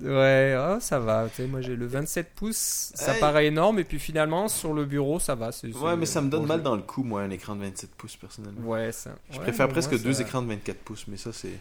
[0.01, 1.29] Ouais, oh, ça va.
[1.29, 3.21] Tu sais, moi j'ai le 27 pouces, ça Hey.
[3.21, 5.53] paraît énorme, et puis finalement sur le bureau ça va.
[5.53, 7.95] c'est- Ouais, mais ça me donne mal dans le cou, moi, un écran de 27
[7.95, 8.69] pouces, personnellement.
[8.69, 9.11] Ouais, ça.
[9.31, 11.53] Je ouais, préfère presque moi, deux ça- écrans de 24 pouces, mais ça, c'est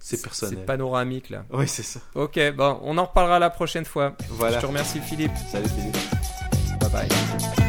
[0.00, 0.58] c'est personnel.
[0.58, 1.44] C'est panoramique là.
[1.52, 2.00] Oui, c'est ça.
[2.14, 4.14] Ok, bon, on en reparlera la prochaine fois.
[4.30, 4.56] Voilà.
[4.56, 5.32] Je te remercie Philippe.
[5.50, 5.96] Salut Philippe.
[6.80, 7.59] Bye bye.